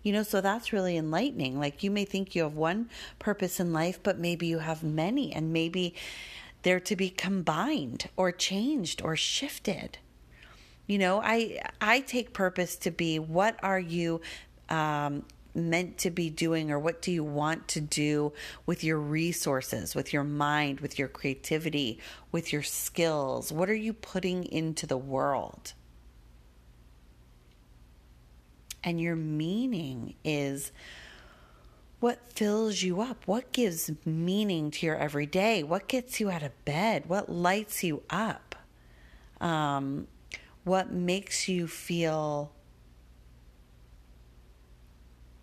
You 0.02 0.12
know, 0.12 0.22
so 0.22 0.40
that's 0.40 0.72
really 0.72 0.96
enlightening. 0.96 1.58
Like 1.58 1.82
you 1.82 1.90
may 1.90 2.04
think 2.04 2.34
you 2.34 2.42
have 2.42 2.54
one 2.54 2.90
purpose 3.18 3.60
in 3.60 3.72
life, 3.72 4.00
but 4.02 4.18
maybe 4.18 4.46
you 4.46 4.58
have 4.58 4.82
many, 4.82 5.32
and 5.32 5.52
maybe 5.52 5.94
they're 6.62 6.80
to 6.80 6.96
be 6.96 7.10
combined 7.10 8.08
or 8.16 8.32
changed 8.32 9.02
or 9.02 9.16
shifted. 9.16 9.98
You 10.86 10.98
know, 10.98 11.20
I 11.22 11.60
I 11.80 12.00
take 12.00 12.32
purpose 12.32 12.76
to 12.76 12.90
be 12.90 13.18
what 13.18 13.56
are 13.62 13.78
you 13.78 14.20
um, 14.68 15.24
meant 15.54 15.98
to 15.98 16.10
be 16.10 16.30
doing 16.30 16.70
or 16.70 16.78
what 16.78 17.02
do 17.02 17.12
you 17.12 17.22
want 17.22 17.68
to 17.68 17.80
do 17.80 18.32
with 18.66 18.82
your 18.82 18.98
resources, 18.98 19.94
with 19.94 20.12
your 20.12 20.24
mind, 20.24 20.80
with 20.80 20.98
your 20.98 21.08
creativity, 21.08 21.98
with 22.30 22.52
your 22.52 22.62
skills? 22.62 23.52
What 23.52 23.68
are 23.68 23.74
you 23.74 23.92
putting 23.92 24.44
into 24.44 24.86
the 24.86 24.96
world? 24.96 25.74
And 28.84 29.00
your 29.00 29.16
meaning 29.16 30.14
is 30.24 30.72
what 32.00 32.18
fills 32.32 32.82
you 32.82 33.00
up, 33.00 33.22
what 33.26 33.52
gives 33.52 33.90
meaning 34.04 34.72
to 34.72 34.86
your 34.86 34.96
everyday, 34.96 35.62
what 35.62 35.86
gets 35.86 36.18
you 36.18 36.30
out 36.30 36.42
of 36.42 36.64
bed, 36.64 37.04
what 37.06 37.30
lights 37.30 37.84
you 37.84 38.02
up, 38.10 38.56
um, 39.40 40.08
what 40.64 40.92
makes 40.92 41.48
you 41.48 41.68
feel 41.68 42.50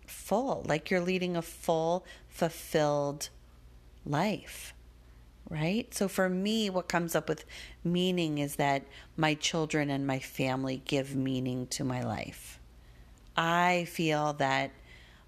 full, 0.06 0.62
like 0.68 0.90
you're 0.90 1.00
leading 1.00 1.34
a 1.34 1.42
full, 1.42 2.04
fulfilled 2.28 3.30
life. 4.04 4.74
Right? 5.48 5.92
So, 5.92 6.06
for 6.06 6.28
me, 6.28 6.70
what 6.70 6.86
comes 6.86 7.16
up 7.16 7.28
with 7.28 7.44
meaning 7.82 8.38
is 8.38 8.54
that 8.56 8.84
my 9.16 9.34
children 9.34 9.90
and 9.90 10.06
my 10.06 10.20
family 10.20 10.80
give 10.84 11.16
meaning 11.16 11.66
to 11.68 11.82
my 11.82 12.04
life 12.04 12.59
I 13.36 13.86
feel 13.88 14.34
that 14.34 14.70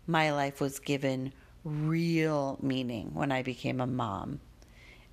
my 0.06 0.32
life 0.32 0.60
was 0.60 0.78
given 0.78 1.32
real 1.64 2.58
meaning 2.60 3.10
when 3.14 3.30
I 3.30 3.42
became 3.42 3.80
a 3.80 3.86
mom, 3.86 4.40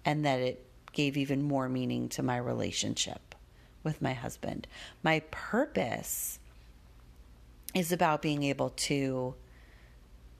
and 0.03 0.25
that 0.25 0.39
it 0.39 0.65
gave 0.93 1.17
even 1.17 1.43
more 1.43 1.69
meaning 1.69 2.09
to 2.09 2.23
my 2.23 2.37
relationship 2.37 3.35
with 3.83 4.01
my 4.01 4.13
husband. 4.13 4.67
My 5.03 5.21
purpose 5.31 6.39
is 7.75 7.91
about 7.91 8.21
being 8.21 8.43
able 8.43 8.71
to 8.71 9.35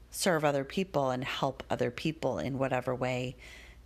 serve 0.09 0.43
other 0.43 0.63
people 0.63 1.11
and 1.11 1.23
help 1.23 1.61
other 1.69 1.91
people 1.91 2.39
in 2.39 2.57
whatever 2.57 2.95
way 2.95 3.35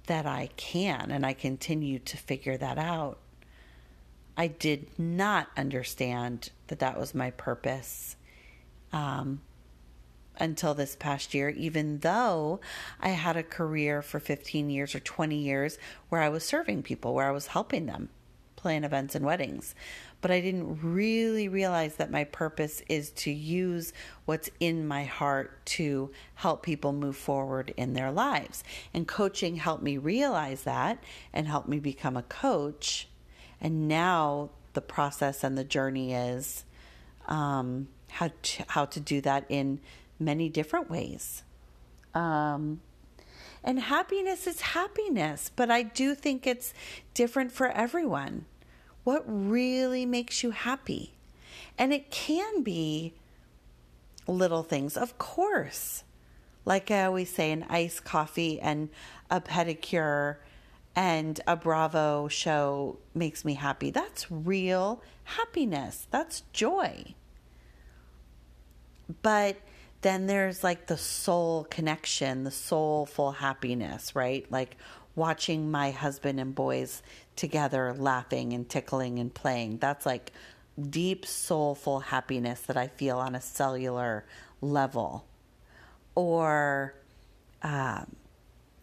that 0.07 0.25
I 0.25 0.49
can, 0.55 1.11
and 1.11 1.25
I 1.25 1.33
continue 1.33 1.99
to 1.99 2.17
figure 2.17 2.57
that 2.57 2.77
out. 2.77 3.19
I 4.37 4.47
did 4.47 4.97
not 4.97 5.49
understand 5.57 6.49
that 6.67 6.79
that 6.79 6.97
was 6.97 7.13
my 7.13 7.31
purpose 7.31 8.15
um, 8.93 9.41
until 10.39 10.73
this 10.73 10.95
past 10.95 11.33
year, 11.33 11.49
even 11.49 11.99
though 11.99 12.59
I 13.01 13.09
had 13.09 13.35
a 13.35 13.43
career 13.43 14.01
for 14.01 14.19
15 14.19 14.69
years 14.69 14.95
or 14.95 14.99
20 14.99 15.35
years 15.35 15.77
where 16.09 16.21
I 16.21 16.29
was 16.29 16.43
serving 16.43 16.83
people, 16.83 17.13
where 17.13 17.27
I 17.27 17.31
was 17.31 17.47
helping 17.47 17.85
them 17.85 18.09
plan 18.55 18.85
events 18.85 19.13
and 19.13 19.25
weddings. 19.25 19.75
But 20.21 20.31
I 20.31 20.39
didn't 20.39 20.79
really 20.81 21.49
realize 21.49 21.97
that 21.97 22.09
my 22.09 22.23
purpose 22.23 22.81
is 22.87 23.11
to 23.11 23.31
use 23.31 23.91
what's 24.23 24.49
in 24.61 24.87
my 24.87 25.03
heart 25.03 25.65
to 25.65 26.11
help 26.35 26.63
people 26.63 26.93
move 26.93 27.17
forward 27.17 27.73
in 27.75 27.93
their 27.93 28.09
lives. 28.09 28.63
And 28.93 29.05
coaching 29.05 29.57
helped 29.57 29.83
me 29.83 29.97
realize 29.97 30.63
that 30.63 31.03
and 31.33 31.45
helped 31.45 31.67
me 31.67 31.79
become 31.79 32.15
a 32.15 32.23
coach. 32.23 33.09
And 33.59 33.89
now 33.89 34.51
the 34.71 34.81
process 34.81 35.43
and 35.43 35.57
the 35.57 35.65
journey 35.65 36.13
is 36.13 36.63
um, 37.27 37.89
how 38.13 38.31
to, 38.41 38.65
how 38.69 38.85
to 38.85 38.99
do 38.99 39.21
that 39.21 39.45
in 39.49 39.79
many 40.19 40.49
different 40.49 40.89
ways. 40.89 41.43
Um, 42.13 42.81
and 43.63 43.79
happiness 43.79 44.45
is 44.45 44.61
happiness, 44.61 45.51
but 45.55 45.71
I 45.71 45.83
do 45.83 46.15
think 46.15 46.45
it's 46.45 46.73
different 47.13 47.51
for 47.51 47.69
everyone. 47.69 48.45
What 49.03 49.23
really 49.25 50.05
makes 50.05 50.43
you 50.43 50.51
happy? 50.51 51.13
And 51.77 51.93
it 51.93 52.11
can 52.11 52.61
be 52.61 53.13
little 54.27 54.63
things, 54.63 54.95
of 54.95 55.17
course. 55.17 56.03
Like 56.65 56.91
I 56.91 57.05
always 57.05 57.29
say, 57.29 57.51
an 57.51 57.65
iced 57.69 58.03
coffee 58.03 58.59
and 58.59 58.89
a 59.29 59.41
pedicure 59.41 60.37
and 60.95 61.39
a 61.47 61.55
Bravo 61.55 62.27
show 62.27 62.99
makes 63.13 63.43
me 63.43 63.55
happy. 63.55 63.89
That's 63.89 64.31
real 64.31 65.01
happiness. 65.23 66.07
That's 66.11 66.43
joy. 66.53 67.15
But 69.21 69.57
then 70.01 70.27
there's 70.27 70.63
like 70.63 70.87
the 70.87 70.97
soul 70.97 71.65
connection, 71.69 72.43
the 72.43 72.51
soulful 72.51 73.31
happiness, 73.31 74.15
right? 74.15 74.45
Like 74.51 74.77
watching 75.15 75.71
my 75.71 75.91
husband 75.91 76.39
and 76.39 76.53
boys 76.53 77.01
together 77.35 77.93
laughing 77.93 78.53
and 78.53 78.67
tickling 78.67 79.19
and 79.19 79.33
playing. 79.33 79.77
That's 79.77 80.05
like 80.05 80.31
deep 80.89 81.25
soulful 81.25 81.99
happiness 82.01 82.61
that 82.61 82.77
I 82.77 82.87
feel 82.87 83.19
on 83.19 83.35
a 83.35 83.41
cellular 83.41 84.25
level. 84.61 85.25
Or 86.15 86.95
um, 87.61 88.15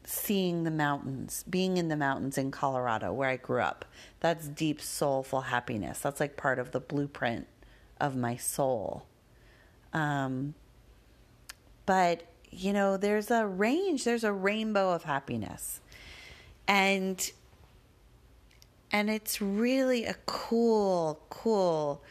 seeing 0.04 0.64
the 0.64 0.70
mountains, 0.70 1.44
being 1.48 1.76
in 1.76 1.88
the 1.88 1.96
mountains 1.96 2.38
in 2.38 2.50
Colorado 2.50 3.12
where 3.12 3.28
I 3.28 3.36
grew 3.36 3.60
up. 3.60 3.84
That's 4.20 4.48
deep 4.48 4.80
soulful 4.80 5.42
happiness. 5.42 6.00
That's 6.00 6.20
like 6.20 6.36
part 6.36 6.58
of 6.58 6.72
the 6.72 6.80
blueprint 6.80 7.46
of 8.00 8.16
my 8.16 8.36
soul. 8.36 9.06
Um, 9.92 10.54
but, 11.86 12.22
you 12.50 12.72
know, 12.72 12.96
there's 12.96 13.30
a 13.30 13.46
range, 13.46 14.04
there's 14.04 14.24
a 14.24 14.32
rainbow 14.32 14.92
of 14.92 15.04
happiness. 15.04 15.80
And 16.68 17.30
and 18.92 19.08
it's 19.08 19.40
really 19.40 20.04
a 20.04 20.14
cool, 20.26 21.20
cool 21.30 22.02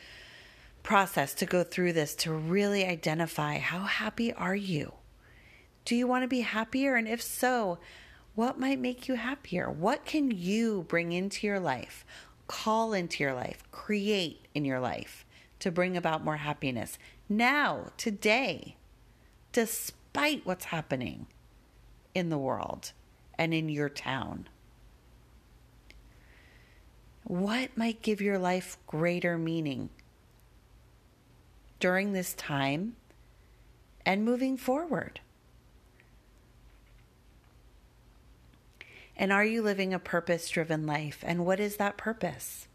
process 0.84 1.34
to 1.36 1.46
go 1.46 1.63
through 1.63 1.94
this 1.94 2.15
to 2.15 2.32
really 2.32 2.86
identify 2.86 3.58
how 3.58 3.82
happy 3.82 4.34
are 4.34 4.56
you? 4.56 4.94
Do 5.86 5.96
you 5.96 6.08
want 6.08 6.24
to 6.24 6.28
be 6.28 6.42
happier? 6.42 6.96
And 6.96 7.08
if 7.08 7.22
so, 7.22 7.80
what 8.36 8.60
might 8.60 8.80
make 8.80 9.08
you 9.08 9.15
happier? 9.15 9.70
What 9.70 10.06
can 10.06 10.32
you 10.32 10.86
bring 10.88 11.12
into 11.12 11.46
your 11.46 11.60
life, 11.60 12.06
call 12.48 12.94
into 12.94 13.24
your 13.24 13.34
life, 13.34 13.63
create 13.72 14.48
in 14.56 14.65
your 14.65 14.80
life 14.80 15.26
to 15.60 15.72
bring 15.72 15.98
about 15.98 16.24
more 16.24 16.38
happiness 16.38 16.98
now, 17.30 17.92
today, 17.96 18.76
despite 19.52 20.46
what's 20.46 20.65
happening 20.65 21.28
in 22.15 22.30
the 22.30 22.38
world 22.38 22.92
and 23.38 23.54
in 23.54 23.70
your 23.70 23.89
town? 23.89 24.48
What 27.24 27.78
might 27.78 28.02
give 28.02 28.20
your 28.20 28.39
life 28.39 28.78
greater 28.88 29.38
meaning 29.38 29.89
during 31.80 32.13
this 32.13 32.34
time 32.34 32.96
and 34.06 34.26
moving 34.26 34.58
forward? 34.58 35.20
And 39.15 39.32
are 39.32 39.46
you 39.46 39.62
living 39.62 39.94
a 39.94 40.00
purpose 40.00 40.50
driven 40.50 40.88
life? 40.88 41.24
And 41.24 41.46
what 41.46 41.60
is 41.60 41.76
that 41.76 41.98
purpose? 41.98 42.68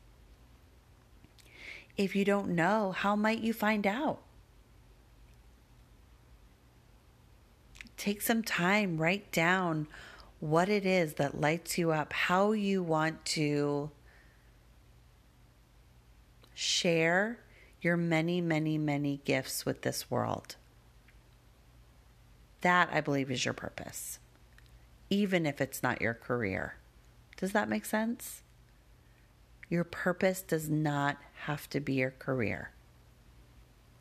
If 1.96 2.14
you 2.14 2.24
don't 2.24 2.50
know, 2.50 2.92
how 2.92 3.16
might 3.16 3.40
you 3.40 3.52
find 3.52 3.86
out? 3.86 4.23
Take 8.04 8.20
some 8.20 8.42
time, 8.42 8.98
write 8.98 9.32
down 9.32 9.86
what 10.38 10.68
it 10.68 10.84
is 10.84 11.14
that 11.14 11.40
lights 11.40 11.78
you 11.78 11.90
up, 11.90 12.12
how 12.12 12.52
you 12.52 12.82
want 12.82 13.24
to 13.24 13.90
Share 16.54 17.40
your 17.80 17.96
many, 17.96 18.42
many, 18.42 18.76
many 18.76 19.22
gifts 19.24 19.64
with 19.64 19.80
this 19.80 20.10
world. 20.10 20.56
That, 22.60 22.90
I 22.92 23.00
believe, 23.00 23.30
is 23.30 23.46
your 23.46 23.54
purpose, 23.54 24.18
even 25.08 25.46
if 25.46 25.62
it's 25.62 25.82
not 25.82 26.02
your 26.02 26.12
career. 26.12 26.76
Does 27.38 27.52
that 27.52 27.70
make 27.70 27.86
sense? 27.86 28.42
Your 29.70 29.84
purpose 29.84 30.42
does 30.42 30.68
not 30.68 31.16
have 31.46 31.70
to 31.70 31.80
be 31.80 31.94
your 31.94 32.10
career 32.12 32.70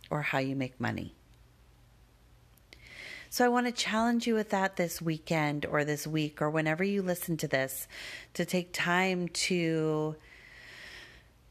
or 0.09 0.23
how 0.23 0.39
you 0.39 0.57
make 0.57 0.77
money. 0.77 1.15
So 3.33 3.43
I 3.43 3.47
want 3.47 3.65
to 3.65 3.71
challenge 3.71 4.27
you 4.27 4.35
with 4.35 4.51
that 4.51 4.75
this 4.75 5.01
weekend 5.01 5.65
or 5.65 5.83
this 5.83 6.05
week 6.05 6.39
or 6.39 6.51
whenever 6.51 6.83
you 6.83 7.01
listen 7.01 7.35
to 7.37 7.47
this 7.47 7.87
to 8.35 8.45
take 8.45 8.71
time 8.73 9.27
to 9.29 10.15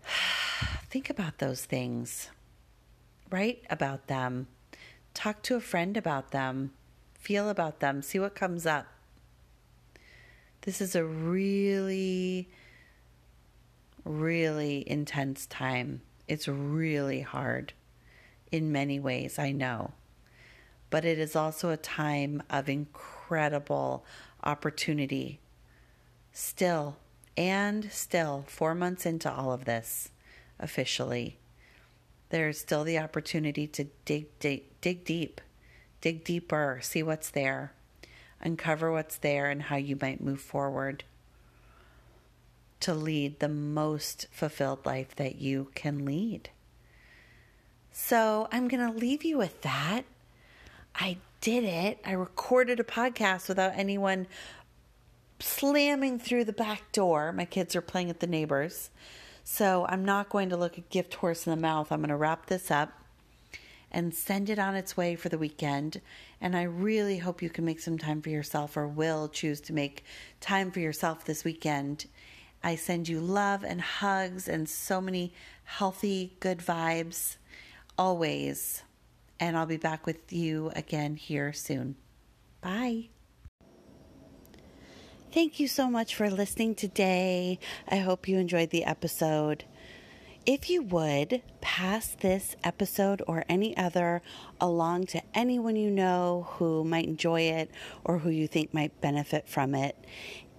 think 0.89 1.11
about 1.11 1.39
those 1.39 1.65
things, 1.65 2.31
write 3.33 3.65
about 3.69 4.07
them, 4.07 4.47
talk 5.13 5.43
to 5.43 5.57
a 5.57 5.61
friend 5.61 5.97
about 5.97 6.31
them, 6.31 6.71
feel 7.19 7.49
about 7.49 7.81
them, 7.81 8.01
see 8.01 8.21
what 8.21 8.37
comes 8.37 8.65
up. 8.65 8.87
This 10.61 10.81
is 10.81 10.95
a 10.95 11.05
really, 11.05 12.49
really 14.05 14.89
intense 14.89 15.47
time. 15.47 16.03
It's 16.29 16.47
really 16.47 17.23
hard 17.23 17.73
in 18.53 18.71
many 18.71 19.01
ways, 19.01 19.37
I 19.37 19.51
know. 19.51 19.91
But 20.93 21.07
it 21.07 21.19
is 21.19 21.35
also 21.35 21.71
a 21.71 21.79
time 21.79 22.43
of 22.51 22.69
incredible 22.69 24.05
opportunity. 24.45 25.41
Still, 26.35 26.99
and 27.35 27.91
still, 27.91 28.45
four 28.47 28.75
months 28.75 29.07
into 29.07 29.33
all 29.33 29.53
of 29.53 29.65
this, 29.65 30.11
officially, 30.61 31.39
there's 32.29 32.61
still 32.61 32.85
the 32.85 32.99
opportunity 32.99 33.67
to 33.69 33.85
dig, 34.05 34.27
dig, 34.39 34.65
dig 34.83 35.07
deep, 35.07 35.41
dig 36.03 36.25
deeper, 36.25 36.79
see 36.83 37.03
what's 37.03 37.31
there, 37.31 37.73
uncover 38.43 38.93
what's 38.93 39.17
there, 39.17 39.49
and 39.49 39.63
how 39.63 39.77
you 39.77 39.97
might 39.99 40.21
move 40.21 40.43
forward 40.43 41.05
to 42.81 42.93
lead 42.93 43.41
the 43.41 43.49
most 43.49 44.27
fulfilled 44.31 44.85
life 44.85 45.17
that 45.17 45.37
you 45.37 45.71
can 45.75 46.05
lead. 46.05 46.51
So 47.93 48.47
I'm 48.53 48.69
going 48.69 48.93
to 48.93 48.99
leave 48.99 49.25
you 49.25 49.39
with 49.39 49.63
that. 49.63 50.05
I 50.95 51.19
did 51.41 51.65
it. 51.65 51.99
I 52.05 52.13
recorded 52.13 52.81
a 52.81 52.85
podcast 52.85 53.49
without 53.49 53.73
anyone 53.75 54.27
slamming 55.41 56.19
through 56.19 56.45
the 56.45 56.53
back 56.53 56.93
door. 56.93 57.33
My 57.33 57.45
kids 57.45 57.75
are 57.75 57.81
playing 57.81 58.11
at 58.11 58.21
the 58.21 58.27
neighbors. 58.27 58.91
So 59.45 59.87
I'm 59.89 60.05
not 60.05 60.29
going 60.29 60.51
to 60.51 60.57
look 60.57 60.79
a 60.79 60.83
gift 60.83 61.15
horse 61.15 61.47
in 61.47 61.51
the 61.51 61.61
mouth. 61.61 61.91
I'm 61.91 62.01
going 62.01 62.11
to 62.11 62.17
wrap 62.17 62.47
this 62.47 62.71
up 62.71 62.93
and 63.91 64.15
send 64.15 64.49
it 64.49 64.59
on 64.59 64.75
its 64.75 64.97
way 64.97 65.17
for 65.17 65.29
the 65.29 65.39
weekend. 65.39 66.01
And 66.41 66.57
I 66.57 66.63
really 66.63 67.19
hope 67.19 67.43
you 67.43 67.51
can 67.51 67.65
make 67.65 67.81
some 67.81 67.99
time 67.99 68.23
for 68.23 68.31
yourself 68.31 68.77
or 68.77 68.87
will 68.87 69.29
choose 69.29 69.61
to 69.63 69.73
make 69.73 70.05
time 70.41 70.71
for 70.71 70.81
yourself 70.81 71.25
this 71.25 71.45
weekend. 71.45 72.07
I 72.65 72.77
send 72.77 73.09
you 73.09 73.21
love 73.21 73.65
and 73.65 73.81
hugs 73.81 74.49
and 74.49 74.69
so 74.69 75.01
many 75.01 75.33
healthy, 75.65 76.37
good 76.41 76.59
vibes 76.59 77.37
always. 77.99 78.83
And 79.41 79.57
I'll 79.57 79.67
be 79.67 79.77
back 79.77 80.07
with 80.07 80.33
you 80.33 80.71
again 80.77 81.17
here 81.17 81.53
soon. 81.53 81.97
Bye. 82.61 83.09
Thank 85.33 85.59
you 85.59 85.67
so 85.67 85.89
much 85.89 86.15
for 86.15 86.31
listening 86.31 86.75
today. 86.75 87.59
I 87.89 87.97
hope 87.97 88.29
you 88.29 88.39
enjoyed 88.39 88.71
the 88.71 88.85
episode. 88.85 89.65
If 90.45 90.69
you 90.69 90.83
would, 90.83 91.41
pass 91.61 92.17
this 92.21 92.57
episode 92.65 93.23
or 93.27 93.45
any 93.49 93.77
other 93.77 94.23
along 94.61 95.07
to 95.07 95.23
anyone 95.35 95.77
you 95.77 95.91
know 95.91 96.49
who 96.59 96.85
might 96.85 97.07
enjoy 97.07 97.43
it 97.43 97.71
or 98.05 98.19
who 98.19 98.29
you 98.29 98.49
think 98.49 98.75
might 98.75 99.01
benefit 99.01 99.49
from 99.49 99.75
it. 99.75 99.97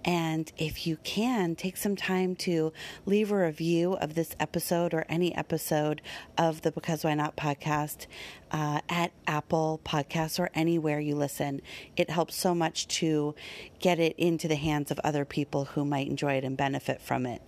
And 0.04 0.52
if 0.58 0.86
you 0.86 0.98
can, 1.02 1.54
take 1.56 1.76
some 1.76 1.96
time 1.96 2.36
to 2.36 2.72
leave 3.06 3.32
a 3.32 3.36
review 3.36 3.94
of 3.94 4.14
this 4.14 4.36
episode 4.38 4.92
or 4.92 5.06
any 5.08 5.34
episode 5.34 6.02
of 6.36 6.62
the 6.62 6.70
Because 6.70 7.04
Why 7.04 7.14
Not 7.14 7.36
podcast 7.36 8.06
uh, 8.50 8.80
at 8.88 9.12
Apple 9.26 9.80
Podcasts 9.84 10.38
or 10.38 10.50
anywhere 10.54 11.00
you 11.00 11.14
listen. 11.16 11.62
It 11.96 12.10
helps 12.10 12.36
so 12.36 12.54
much 12.54 12.86
to 12.88 13.34
get 13.80 13.98
it 13.98 14.14
into 14.18 14.48
the 14.48 14.56
hands 14.56 14.90
of 14.90 15.00
other 15.02 15.24
people 15.24 15.64
who 15.66 15.84
might 15.84 16.08
enjoy 16.08 16.34
it 16.34 16.44
and 16.44 16.56
benefit 16.56 17.00
from 17.00 17.26
it. 17.26 17.42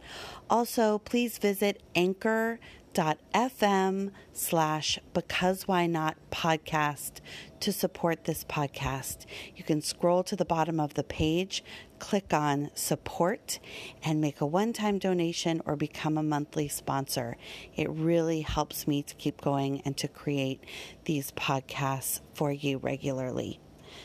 Also, 0.49 0.99
please 0.99 1.39
visit 1.39 1.83
Anchor 1.95 2.59
anchor.fm 2.99 4.11
slash 4.33 4.99
because 5.13 5.69
why 5.69 5.87
not 5.87 6.17
podcast 6.31 7.21
to 7.61 7.73
support 7.73 8.25
this 8.25 8.45
podcast. 8.45 9.27
You 9.55 9.65
can 9.65 9.81
scroll 9.81 10.23
to 10.25 10.37
the 10.37 10.45
bottom 10.45 10.79
of 10.81 10.95
the 10.95 11.05
page, 11.05 11.65
click 11.99 12.33
on 12.33 12.71
support, 12.75 13.59
and 14.03 14.21
make 14.21 14.41
a 14.41 14.47
one 14.47 14.73
time 14.73 14.99
donation 14.99 15.61
or 15.67 15.77
become 15.77 16.19
a 16.19 16.23
monthly 16.23 16.69
sponsor. 16.69 17.37
It 17.75 17.91
really 17.91 18.43
helps 18.43 18.87
me 18.87 19.03
to 19.03 19.15
keep 19.15 19.41
going 19.41 19.83
and 19.85 19.97
to 19.99 20.09
create 20.09 20.63
these 21.05 21.33
podcasts 21.33 22.21
for 22.35 22.53
you 22.53 22.79
regularly. 22.79 23.61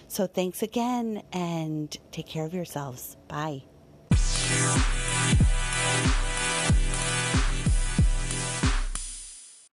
So 0.08 0.28
thanks 0.28 0.64
again 0.64 1.24
and 1.32 1.96
take 2.12 2.28
care 2.28 2.46
of 2.46 2.54
yourselves. 2.54 3.18
Bye. 3.28 3.64